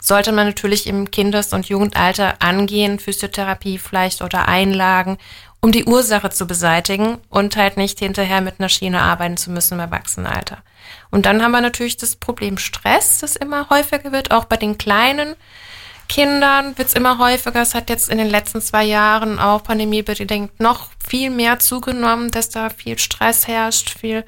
Sollte 0.00 0.32
man 0.32 0.46
natürlich 0.46 0.86
im 0.86 1.10
Kindes- 1.10 1.52
und 1.52 1.68
Jugendalter 1.68 2.36
angehen, 2.40 2.98
Physiotherapie 2.98 3.76
vielleicht 3.76 4.22
oder 4.22 4.48
Einlagen, 4.48 5.18
um 5.60 5.70
die 5.70 5.84
Ursache 5.84 6.30
zu 6.30 6.46
beseitigen 6.46 7.18
und 7.28 7.56
halt 7.56 7.76
nicht 7.76 7.98
hinterher 7.98 8.40
mit 8.40 8.54
einer 8.58 8.70
Schiene 8.70 9.02
arbeiten 9.02 9.36
zu 9.36 9.50
müssen 9.50 9.74
im 9.74 9.80
Erwachsenenalter. 9.80 10.58
Und 11.10 11.26
dann 11.26 11.42
haben 11.42 11.52
wir 11.52 11.60
natürlich 11.60 11.98
das 11.98 12.16
Problem 12.16 12.56
Stress, 12.56 13.18
das 13.18 13.36
immer 13.36 13.68
häufiger 13.68 14.12
wird, 14.12 14.30
auch 14.30 14.46
bei 14.46 14.56
den 14.56 14.78
kleinen 14.78 15.36
Kindern 16.10 16.76
wird 16.76 16.88
es 16.88 16.94
immer 16.94 17.18
häufiger. 17.18 17.62
Es 17.62 17.72
hat 17.72 17.88
jetzt 17.88 18.10
in 18.10 18.18
den 18.18 18.28
letzten 18.28 18.60
zwei 18.60 18.82
Jahren 18.82 19.38
auch 19.38 19.62
pandemiebedingt 19.62 20.58
noch 20.58 20.88
viel 21.08 21.30
mehr 21.30 21.60
zugenommen, 21.60 22.32
dass 22.32 22.48
da 22.48 22.68
viel 22.68 22.98
Stress 22.98 23.46
herrscht, 23.46 23.96
viel 23.96 24.24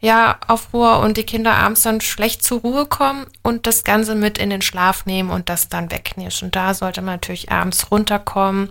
ja, 0.00 0.38
Aufruhr 0.48 1.00
und 1.00 1.18
die 1.18 1.24
Kinder 1.24 1.52
abends 1.52 1.82
dann 1.82 2.00
schlecht 2.00 2.42
zur 2.42 2.62
Ruhe 2.62 2.86
kommen 2.86 3.26
und 3.42 3.66
das 3.66 3.84
Ganze 3.84 4.14
mit 4.14 4.38
in 4.38 4.48
den 4.48 4.62
Schlaf 4.62 5.04
nehmen 5.04 5.28
und 5.28 5.50
das 5.50 5.68
dann 5.68 5.90
wegknirschen. 5.90 6.52
Da 6.52 6.72
sollte 6.72 7.02
man 7.02 7.16
natürlich 7.16 7.52
abends 7.52 7.90
runterkommen, 7.90 8.70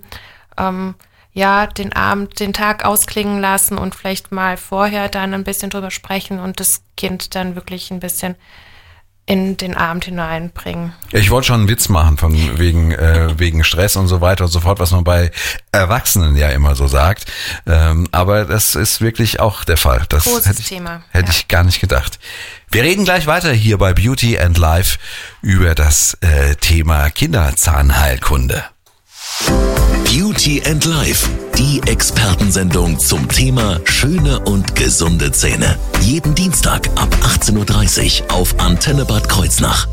ähm, 0.58 0.96
ja, 1.34 1.68
den 1.68 1.94
Abend, 1.94 2.40
den 2.40 2.54
Tag 2.54 2.84
ausklingen 2.84 3.40
lassen 3.40 3.78
und 3.78 3.94
vielleicht 3.94 4.32
mal 4.32 4.58
vorher 4.58 5.08
dann 5.08 5.36
ein 5.36 5.44
bisschen 5.44 5.70
drüber 5.70 5.92
sprechen 5.92 6.40
und 6.40 6.60
das 6.60 6.82
Kind 6.98 7.36
dann 7.36 7.54
wirklich 7.54 7.92
ein 7.92 8.00
bisschen 8.00 8.36
in 9.30 9.58
den 9.58 9.78
Abend 9.78 10.06
hineinbringen. 10.06 10.94
Ich 11.12 11.30
wollte 11.30 11.48
schon 11.48 11.60
einen 11.60 11.70
Witz 11.70 11.88
machen 11.88 12.18
von 12.18 12.34
wegen 12.58 12.92
äh, 12.92 13.38
wegen 13.38 13.64
Stress 13.64 13.96
und 13.96 14.08
so 14.08 14.22
weiter 14.22 14.46
und 14.46 14.50
so 14.50 14.60
fort, 14.60 14.80
was 14.80 14.90
man 14.90 15.04
bei 15.04 15.30
Erwachsenen 15.72 16.36
ja 16.36 16.50
immer 16.50 16.74
so 16.74 16.88
sagt. 16.88 17.26
Ähm, 17.68 18.08
aber 18.12 18.46
das 18.46 18.74
ist 18.74 19.02
wirklich 19.02 19.40
auch 19.40 19.66
der 19.66 19.78
Fall. 19.78 20.04
Das 20.10 20.24
Großes 20.24 20.48
hätte 20.48 20.62
ich, 20.62 20.68
Thema, 20.70 21.04
hätte 21.12 21.28
ja. 21.28 21.32
ich 21.38 21.48
gar 21.48 21.64
nicht 21.64 21.80
gedacht. 21.80 22.18
Wir 22.72 22.82
reden 22.82 23.06
gleich 23.06 23.28
weiter 23.28 23.54
hier 23.54 23.78
bei 23.78 23.94
Beauty 23.94 24.40
and 24.40 24.58
Life 24.58 24.98
über 25.44 25.76
das 25.76 26.18
äh, 26.22 26.56
Thema 26.56 27.12
Kinderzahnheilkunde. 27.12 28.64
Beauty 30.06 30.62
and 30.66 30.84
Life, 30.86 31.28
die 31.58 31.82
Expertensendung 31.88 33.00
zum 33.00 33.28
Thema 33.28 33.80
schöne 33.86 34.40
und 34.40 34.76
gesunde 34.76 35.32
Zähne. 35.32 35.78
Jeden 36.02 36.36
Dienstag 36.36 36.90
ab 36.96 37.16
18.30 37.24 38.24
Uhr 38.24 38.36
auf 38.36 38.60
Antenne 38.60 39.06
Bad 39.06 39.30
Kreuznach. 39.30 39.88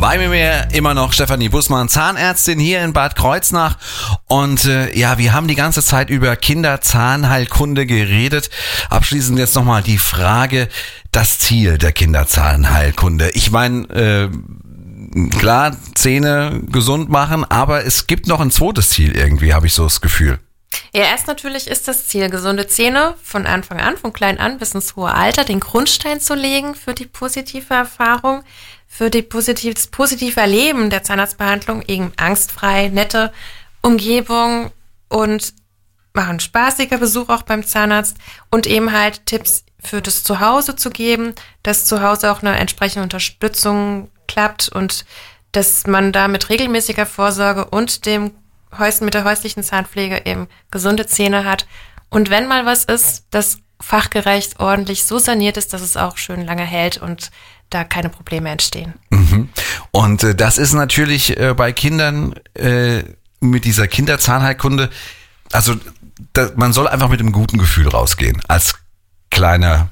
Bei 0.00 0.16
mir 0.16 0.68
immer 0.72 0.94
noch 0.94 1.12
Stefanie 1.12 1.48
Bussmann, 1.48 1.88
Zahnärztin 1.88 2.60
hier 2.60 2.82
in 2.82 2.92
Bad 2.92 3.16
Kreuznach. 3.16 3.78
Und 4.26 4.64
äh, 4.64 4.96
ja, 4.96 5.18
wir 5.18 5.32
haben 5.32 5.48
die 5.48 5.56
ganze 5.56 5.82
Zeit 5.82 6.08
über 6.08 6.36
Kinderzahnheilkunde 6.36 7.84
geredet. 7.84 8.48
Abschließend 8.90 9.40
jetzt 9.40 9.56
nochmal 9.56 9.82
die 9.82 9.98
Frage, 9.98 10.68
das 11.10 11.40
Ziel 11.40 11.78
der 11.78 11.90
Kinderzahnheilkunde. 11.90 13.30
Ich 13.30 13.50
meine, 13.50 13.88
äh, 13.88 15.30
klar, 15.36 15.76
Zähne 15.96 16.60
gesund 16.70 17.08
machen, 17.08 17.44
aber 17.44 17.84
es 17.84 18.06
gibt 18.06 18.28
noch 18.28 18.40
ein 18.40 18.52
zweites 18.52 18.90
Ziel 18.90 19.16
irgendwie, 19.16 19.52
habe 19.52 19.66
ich 19.66 19.74
so 19.74 19.82
das 19.82 20.00
Gefühl. 20.00 20.38
Ja, 20.94 21.02
erst 21.02 21.26
natürlich 21.26 21.66
ist 21.66 21.88
das 21.88 22.06
Ziel, 22.06 22.30
gesunde 22.30 22.66
Zähne 22.66 23.14
von 23.22 23.46
Anfang 23.46 23.80
an, 23.80 23.96
von 23.96 24.12
klein 24.12 24.38
an 24.38 24.58
bis 24.58 24.74
ins 24.74 24.96
hohe 24.96 25.12
Alter, 25.12 25.44
den 25.44 25.60
Grundstein 25.60 26.20
zu 26.20 26.34
legen 26.34 26.74
für 26.74 26.94
die 26.94 27.06
positive 27.06 27.74
Erfahrung, 27.74 28.44
für 28.88 29.10
die 29.10 29.22
positiv, 29.22 29.74
das 29.74 29.86
positive 29.86 30.40
Erleben 30.40 30.90
der 30.90 31.04
Zahnarztbehandlung, 31.04 31.82
eben 31.86 32.12
angstfrei, 32.16 32.88
nette 32.88 33.32
Umgebung 33.82 34.72
und 35.08 35.52
machen 36.14 36.40
spaßiger 36.40 36.98
Besuch 36.98 37.28
auch 37.28 37.42
beim 37.42 37.64
Zahnarzt 37.64 38.16
und 38.50 38.66
eben 38.66 38.92
halt 38.92 39.26
Tipps 39.26 39.64
für 39.78 40.02
das 40.02 40.24
Zuhause 40.24 40.74
zu 40.74 40.90
geben, 40.90 41.34
dass 41.62 41.84
zu 41.84 42.02
Hause 42.02 42.32
auch 42.32 42.42
eine 42.42 42.58
entsprechende 42.58 43.04
Unterstützung 43.04 44.10
klappt 44.26 44.68
und 44.68 45.04
dass 45.52 45.86
man 45.86 46.12
da 46.12 46.26
mit 46.26 46.50
regelmäßiger 46.50 47.06
Vorsorge 47.06 47.66
und 47.66 48.06
dem 48.06 48.32
Häus 48.76 49.00
mit 49.00 49.14
der 49.14 49.24
häuslichen 49.24 49.62
Zahnpflege 49.62 50.22
eben 50.26 50.48
gesunde 50.70 51.06
Zähne 51.06 51.44
hat. 51.44 51.66
Und 52.10 52.30
wenn 52.30 52.48
mal 52.48 52.66
was 52.66 52.84
ist, 52.84 53.24
das 53.30 53.58
fachgerecht 53.80 54.58
ordentlich 54.60 55.06
so 55.06 55.18
saniert 55.18 55.56
ist, 55.56 55.72
dass 55.72 55.82
es 55.82 55.96
auch 55.96 56.16
schön 56.16 56.44
lange 56.44 56.64
hält 56.64 56.98
und 56.98 57.30
da 57.70 57.84
keine 57.84 58.08
Probleme 58.08 58.48
entstehen. 58.50 58.94
Und 59.90 60.22
äh, 60.24 60.34
das 60.34 60.58
ist 60.58 60.72
natürlich 60.72 61.36
äh, 61.38 61.54
bei 61.54 61.72
Kindern 61.72 62.34
äh, 62.54 63.02
mit 63.40 63.64
dieser 63.64 63.86
Kinderzahnheilkunde, 63.88 64.90
also 65.52 65.76
da, 66.32 66.50
man 66.56 66.72
soll 66.72 66.88
einfach 66.88 67.08
mit 67.08 67.20
einem 67.20 67.32
guten 67.32 67.58
Gefühl 67.58 67.88
rausgehen, 67.88 68.40
als 68.48 68.74
kleiner 69.30 69.90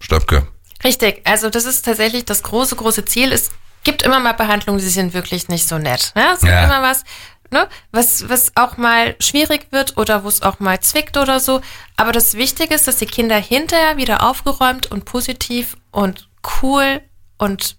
Stöpke. 0.00 0.46
Richtig, 0.84 1.22
also 1.24 1.48
das 1.50 1.64
ist 1.64 1.84
tatsächlich 1.84 2.24
das 2.24 2.42
große, 2.42 2.76
große 2.76 3.04
Ziel. 3.04 3.32
Es 3.32 3.50
gibt 3.84 4.02
immer 4.02 4.20
mal 4.20 4.32
Behandlungen, 4.34 4.80
die 4.80 4.88
sind 4.88 5.14
wirklich 5.14 5.48
nicht 5.48 5.68
so 5.68 5.78
nett. 5.78 6.12
Ne? 6.16 6.24
Es 6.34 6.40
gibt 6.40 6.52
Ja. 6.52 6.64
immer 6.64 6.82
was, 6.82 7.04
ne? 7.50 7.68
was, 7.92 8.28
was 8.28 8.52
auch 8.56 8.76
mal 8.76 9.14
schwierig 9.20 9.68
wird 9.70 9.96
oder 9.96 10.24
wo 10.24 10.28
es 10.28 10.42
auch 10.42 10.58
mal 10.60 10.80
zwickt 10.80 11.16
oder 11.16 11.40
so. 11.40 11.60
Aber 11.96 12.12
das 12.12 12.34
Wichtige 12.34 12.74
ist, 12.74 12.86
dass 12.88 12.96
die 12.96 13.06
Kinder 13.06 13.36
hinterher 13.36 13.96
wieder 13.96 14.22
aufgeräumt 14.28 14.90
und 14.90 15.04
positiv 15.04 15.76
und 15.92 16.28
cool 16.62 17.00
und 17.38 17.76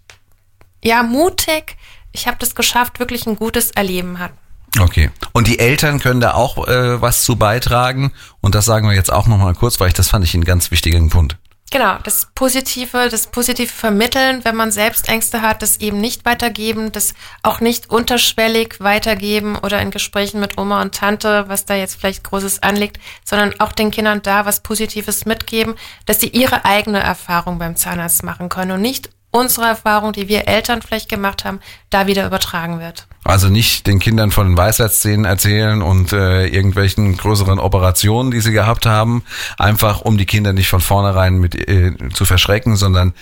ja, 0.83 1.03
mutig, 1.03 1.77
ich 2.11 2.27
habe 2.27 2.37
das 2.39 2.55
geschafft, 2.55 2.99
wirklich 2.99 3.25
ein 3.25 3.35
gutes 3.35 3.71
Erleben 3.71 4.19
hatten. 4.19 4.37
Okay. 4.79 5.11
Und 5.33 5.47
die 5.47 5.59
Eltern 5.59 5.99
können 5.99 6.19
da 6.19 6.33
auch 6.33 6.67
äh, 6.67 6.99
was 7.01 7.23
zu 7.23 7.35
beitragen. 7.35 8.11
Und 8.41 8.55
das 8.55 8.65
sagen 8.65 8.87
wir 8.87 8.95
jetzt 8.95 9.11
auch 9.11 9.27
nochmal 9.27 9.53
kurz, 9.53 9.79
weil 9.79 9.89
ich 9.89 9.93
das 9.93 10.09
fand 10.09 10.25
ich 10.25 10.33
einen 10.33 10.45
ganz 10.45 10.71
wichtigen 10.71 11.09
Punkt. 11.09 11.37
Genau, 11.73 11.97
das 12.03 12.27
Positive, 12.35 13.09
das 13.09 13.25
Positive 13.25 13.67
vermitteln, 13.67 14.45
wenn 14.45 14.55
man 14.55 14.71
selbst 14.71 15.09
Ängste 15.09 15.41
hat, 15.41 15.63
das 15.63 15.77
eben 15.77 15.99
nicht 15.99 16.23
weitergeben, 16.23 16.91
das 16.91 17.15
auch 17.41 17.61
nicht 17.61 17.89
unterschwellig 17.89 18.75
weitergeben 18.79 19.57
oder 19.57 19.81
in 19.81 19.89
Gesprächen 19.89 20.39
mit 20.39 20.59
Oma 20.59 20.83
und 20.83 20.93
Tante, 20.93 21.45
was 21.47 21.65
da 21.65 21.73
jetzt 21.73 21.95
vielleicht 21.95 22.25
Großes 22.25 22.61
anliegt, 22.61 22.99
sondern 23.25 23.59
auch 23.59 23.71
den 23.71 23.89
Kindern 23.89 24.21
da 24.21 24.45
was 24.45 24.59
Positives 24.59 25.25
mitgeben, 25.25 25.73
dass 26.05 26.21
sie 26.21 26.27
ihre 26.27 26.63
eigene 26.63 26.99
Erfahrung 26.99 27.57
beim 27.57 27.75
Zahnarzt 27.75 28.21
machen 28.21 28.49
können 28.49 28.73
und 28.73 28.81
nicht 28.81 29.09
unsere 29.33 29.65
Erfahrung, 29.65 30.13
die 30.13 30.27
wir 30.27 30.47
Eltern 30.47 30.81
vielleicht 30.81 31.09
gemacht 31.09 31.43
haben, 31.43 31.59
da 31.89 32.07
wieder 32.07 32.25
übertragen 32.25 32.79
wird. 32.79 33.07
Also 33.23 33.49
nicht 33.49 33.87
den 33.87 33.99
Kindern 33.99 34.31
von 34.31 34.47
den 34.47 34.57
Weisheitszähnen 34.57 35.25
erzählen 35.25 35.81
und 35.81 36.13
äh, 36.13 36.45
irgendwelchen 36.45 37.17
größeren 37.17 37.57
Operationen, 37.57 38.31
die 38.31 38.41
sie 38.41 38.51
gehabt 38.51 38.85
haben, 38.85 39.23
einfach 39.57 40.01
um 40.01 40.17
die 40.17 40.25
Kinder 40.25 40.53
nicht 40.53 40.67
von 40.67 40.81
vornherein 40.81 41.37
mit 41.37 41.55
äh, 41.55 41.93
zu 42.13 42.25
verschrecken, 42.25 42.75
sondern 42.75 43.13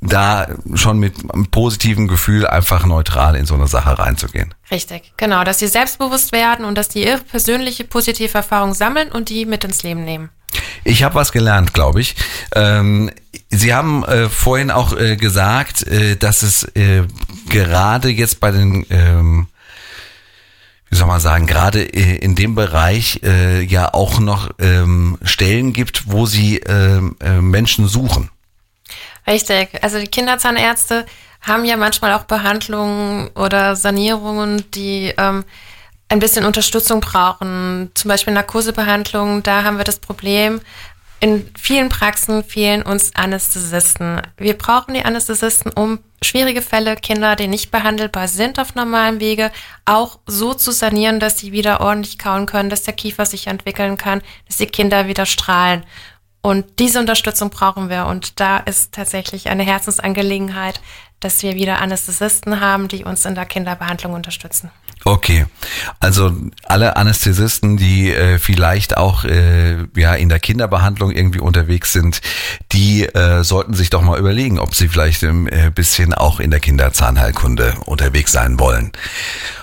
da 0.00 0.48
schon 0.74 0.98
mit 0.98 1.14
einem 1.32 1.46
positiven 1.46 2.08
Gefühl 2.08 2.46
einfach 2.46 2.84
neutral 2.84 3.36
in 3.36 3.46
so 3.46 3.54
eine 3.54 3.68
Sache 3.68 3.98
reinzugehen. 3.98 4.54
Richtig, 4.70 5.12
genau, 5.16 5.44
dass 5.44 5.60
sie 5.60 5.68
selbstbewusst 5.68 6.32
werden 6.32 6.66
und 6.66 6.76
dass 6.76 6.88
die 6.88 7.06
ihre 7.06 7.18
persönliche 7.18 7.84
positive 7.84 8.34
Erfahrung 8.34 8.74
sammeln 8.74 9.10
und 9.10 9.30
die 9.30 9.46
mit 9.46 9.64
ins 9.64 9.82
Leben 9.82 10.04
nehmen. 10.04 10.30
Ich 10.84 11.02
habe 11.02 11.14
was 11.14 11.32
gelernt, 11.32 11.74
glaube 11.74 12.00
ich. 12.00 12.14
Ähm, 12.54 13.10
Sie 13.50 13.72
haben 13.72 14.04
äh, 14.04 14.28
vorhin 14.28 14.70
auch 14.70 14.96
äh, 14.96 15.16
gesagt, 15.16 15.86
äh, 15.86 16.16
dass 16.16 16.42
es 16.42 16.64
äh, 16.74 17.04
gerade 17.48 18.08
jetzt 18.08 18.40
bei 18.40 18.50
den, 18.50 18.84
ähm, 18.90 19.46
wie 20.90 20.96
soll 20.96 21.06
man 21.06 21.20
sagen, 21.20 21.46
gerade 21.46 21.82
äh, 21.82 22.16
in 22.16 22.34
dem 22.34 22.54
Bereich 22.54 23.20
äh, 23.22 23.62
ja 23.62 23.94
auch 23.94 24.18
noch 24.18 24.50
ähm, 24.58 25.18
Stellen 25.22 25.72
gibt, 25.72 26.10
wo 26.10 26.26
Sie 26.26 26.58
ähm, 26.58 27.16
äh, 27.20 27.40
Menschen 27.40 27.86
suchen. 27.86 28.30
Richtig. 29.26 29.82
Also 29.82 29.98
die 29.98 30.08
Kinderzahnärzte 30.08 31.06
haben 31.40 31.64
ja 31.64 31.76
manchmal 31.76 32.12
auch 32.12 32.24
Behandlungen 32.24 33.28
oder 33.34 33.76
Sanierungen, 33.76 34.64
die 34.72 35.14
ähm, 35.16 35.44
ein 36.14 36.20
bisschen 36.20 36.44
Unterstützung 36.44 37.00
brauchen. 37.00 37.90
Zum 37.94 38.08
Beispiel 38.08 38.32
Narkosebehandlungen, 38.32 39.42
da 39.42 39.64
haben 39.64 39.78
wir 39.78 39.84
das 39.84 39.98
Problem, 39.98 40.60
in 41.20 41.48
vielen 41.58 41.88
Praxen 41.88 42.44
fehlen 42.44 42.82
uns 42.82 43.14
Anästhesisten. 43.14 44.20
Wir 44.36 44.58
brauchen 44.58 44.94
die 44.94 45.04
Anästhesisten, 45.04 45.72
um 45.72 46.00
schwierige 46.22 46.60
Fälle, 46.60 46.96
Kinder, 46.96 47.34
die 47.34 47.48
nicht 47.48 47.70
behandelbar 47.70 48.28
sind 48.28 48.58
auf 48.58 48.74
normalem 48.74 49.20
Wege, 49.20 49.50
auch 49.86 50.18
so 50.26 50.52
zu 50.52 50.70
sanieren, 50.70 51.20
dass 51.20 51.38
sie 51.38 51.52
wieder 51.52 51.80
ordentlich 51.80 52.18
kauen 52.18 52.46
können, 52.46 52.68
dass 52.68 52.82
der 52.82 52.94
Kiefer 52.94 53.24
sich 53.24 53.46
entwickeln 53.46 53.96
kann, 53.96 54.20
dass 54.46 54.58
die 54.58 54.66
Kinder 54.66 55.08
wieder 55.08 55.24
strahlen. 55.24 55.84
Und 56.42 56.78
diese 56.78 57.00
Unterstützung 57.00 57.48
brauchen 57.48 57.88
wir. 57.88 58.04
Und 58.04 58.38
da 58.38 58.58
ist 58.58 58.92
tatsächlich 58.92 59.48
eine 59.48 59.62
Herzensangelegenheit, 59.62 60.82
dass 61.20 61.42
wir 61.42 61.54
wieder 61.54 61.80
Anästhesisten 61.80 62.60
haben, 62.60 62.86
die 62.88 63.02
uns 63.02 63.24
in 63.24 63.34
der 63.34 63.46
Kinderbehandlung 63.46 64.12
unterstützen. 64.12 64.70
Okay, 65.06 65.46
also 66.00 66.32
alle 66.64 66.96
Anästhesisten, 66.96 67.76
die 67.76 68.10
äh, 68.10 68.38
vielleicht 68.38 68.96
auch 68.96 69.24
äh, 69.24 69.84
ja 69.96 70.14
in 70.14 70.28
der 70.30 70.40
Kinderbehandlung 70.40 71.10
irgendwie 71.10 71.40
unterwegs 71.40 71.92
sind, 71.92 72.22
die 72.72 73.04
äh, 73.04 73.44
sollten 73.44 73.74
sich 73.74 73.90
doch 73.90 74.00
mal 74.00 74.18
überlegen, 74.18 74.58
ob 74.58 74.74
sie 74.74 74.88
vielleicht 74.88 75.22
ein 75.24 75.46
äh, 75.48 75.70
bisschen 75.74 76.14
auch 76.14 76.40
in 76.40 76.50
der 76.50 76.60
Kinderzahnheilkunde 76.60 77.74
unterwegs 77.84 78.32
sein 78.32 78.58
wollen. 78.58 78.92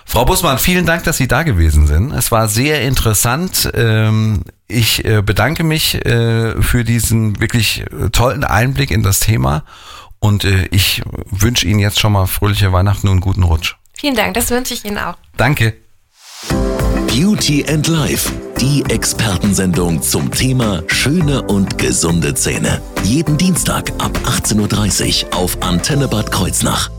Frau 0.05 0.25
Bussmann, 0.25 0.59
vielen 0.59 0.85
Dank, 0.85 1.05
dass 1.05 1.17
Sie 1.17 1.27
da 1.27 1.43
gewesen 1.43 1.87
sind. 1.87 2.11
Es 2.11 2.31
war 2.31 2.47
sehr 2.47 2.81
interessant. 2.81 3.71
Ähm, 3.73 4.41
ich 4.67 5.05
äh, 5.05 5.21
bedanke 5.21 5.63
mich 5.63 6.05
äh, 6.05 6.61
für 6.61 6.83
diesen 6.83 7.39
wirklich 7.39 7.85
tollen 8.11 8.43
Einblick 8.43 8.91
in 8.91 9.03
das 9.03 9.21
Thema 9.21 9.63
und 10.19 10.43
äh, 10.43 10.67
ich 10.71 11.01
wünsche 11.29 11.67
Ihnen 11.67 11.79
jetzt 11.79 11.99
schon 11.99 12.13
mal 12.13 12.27
fröhliche 12.27 12.71
Weihnachten 12.71 13.07
und 13.07 13.21
guten 13.21 13.43
Rutsch. 13.43 13.75
Vielen 14.01 14.15
Dank, 14.15 14.33
das 14.33 14.49
wünsche 14.49 14.73
ich 14.73 14.83
Ihnen 14.83 14.97
auch. 14.97 15.13
Danke. 15.37 15.75
Beauty 17.05 17.63
and 17.67 17.87
Life, 17.87 18.31
die 18.59 18.83
Expertensendung 18.89 20.01
zum 20.01 20.31
Thema 20.31 20.81
schöne 20.87 21.43
und 21.43 21.77
gesunde 21.77 22.33
Zähne. 22.33 22.81
Jeden 23.03 23.37
Dienstag 23.37 23.91
ab 23.99 24.17
18.30 24.25 25.25
Uhr 25.25 25.37
auf 25.37 25.61
Antenne 25.61 26.07
Bad 26.07 26.31
Kreuznach. 26.31 26.89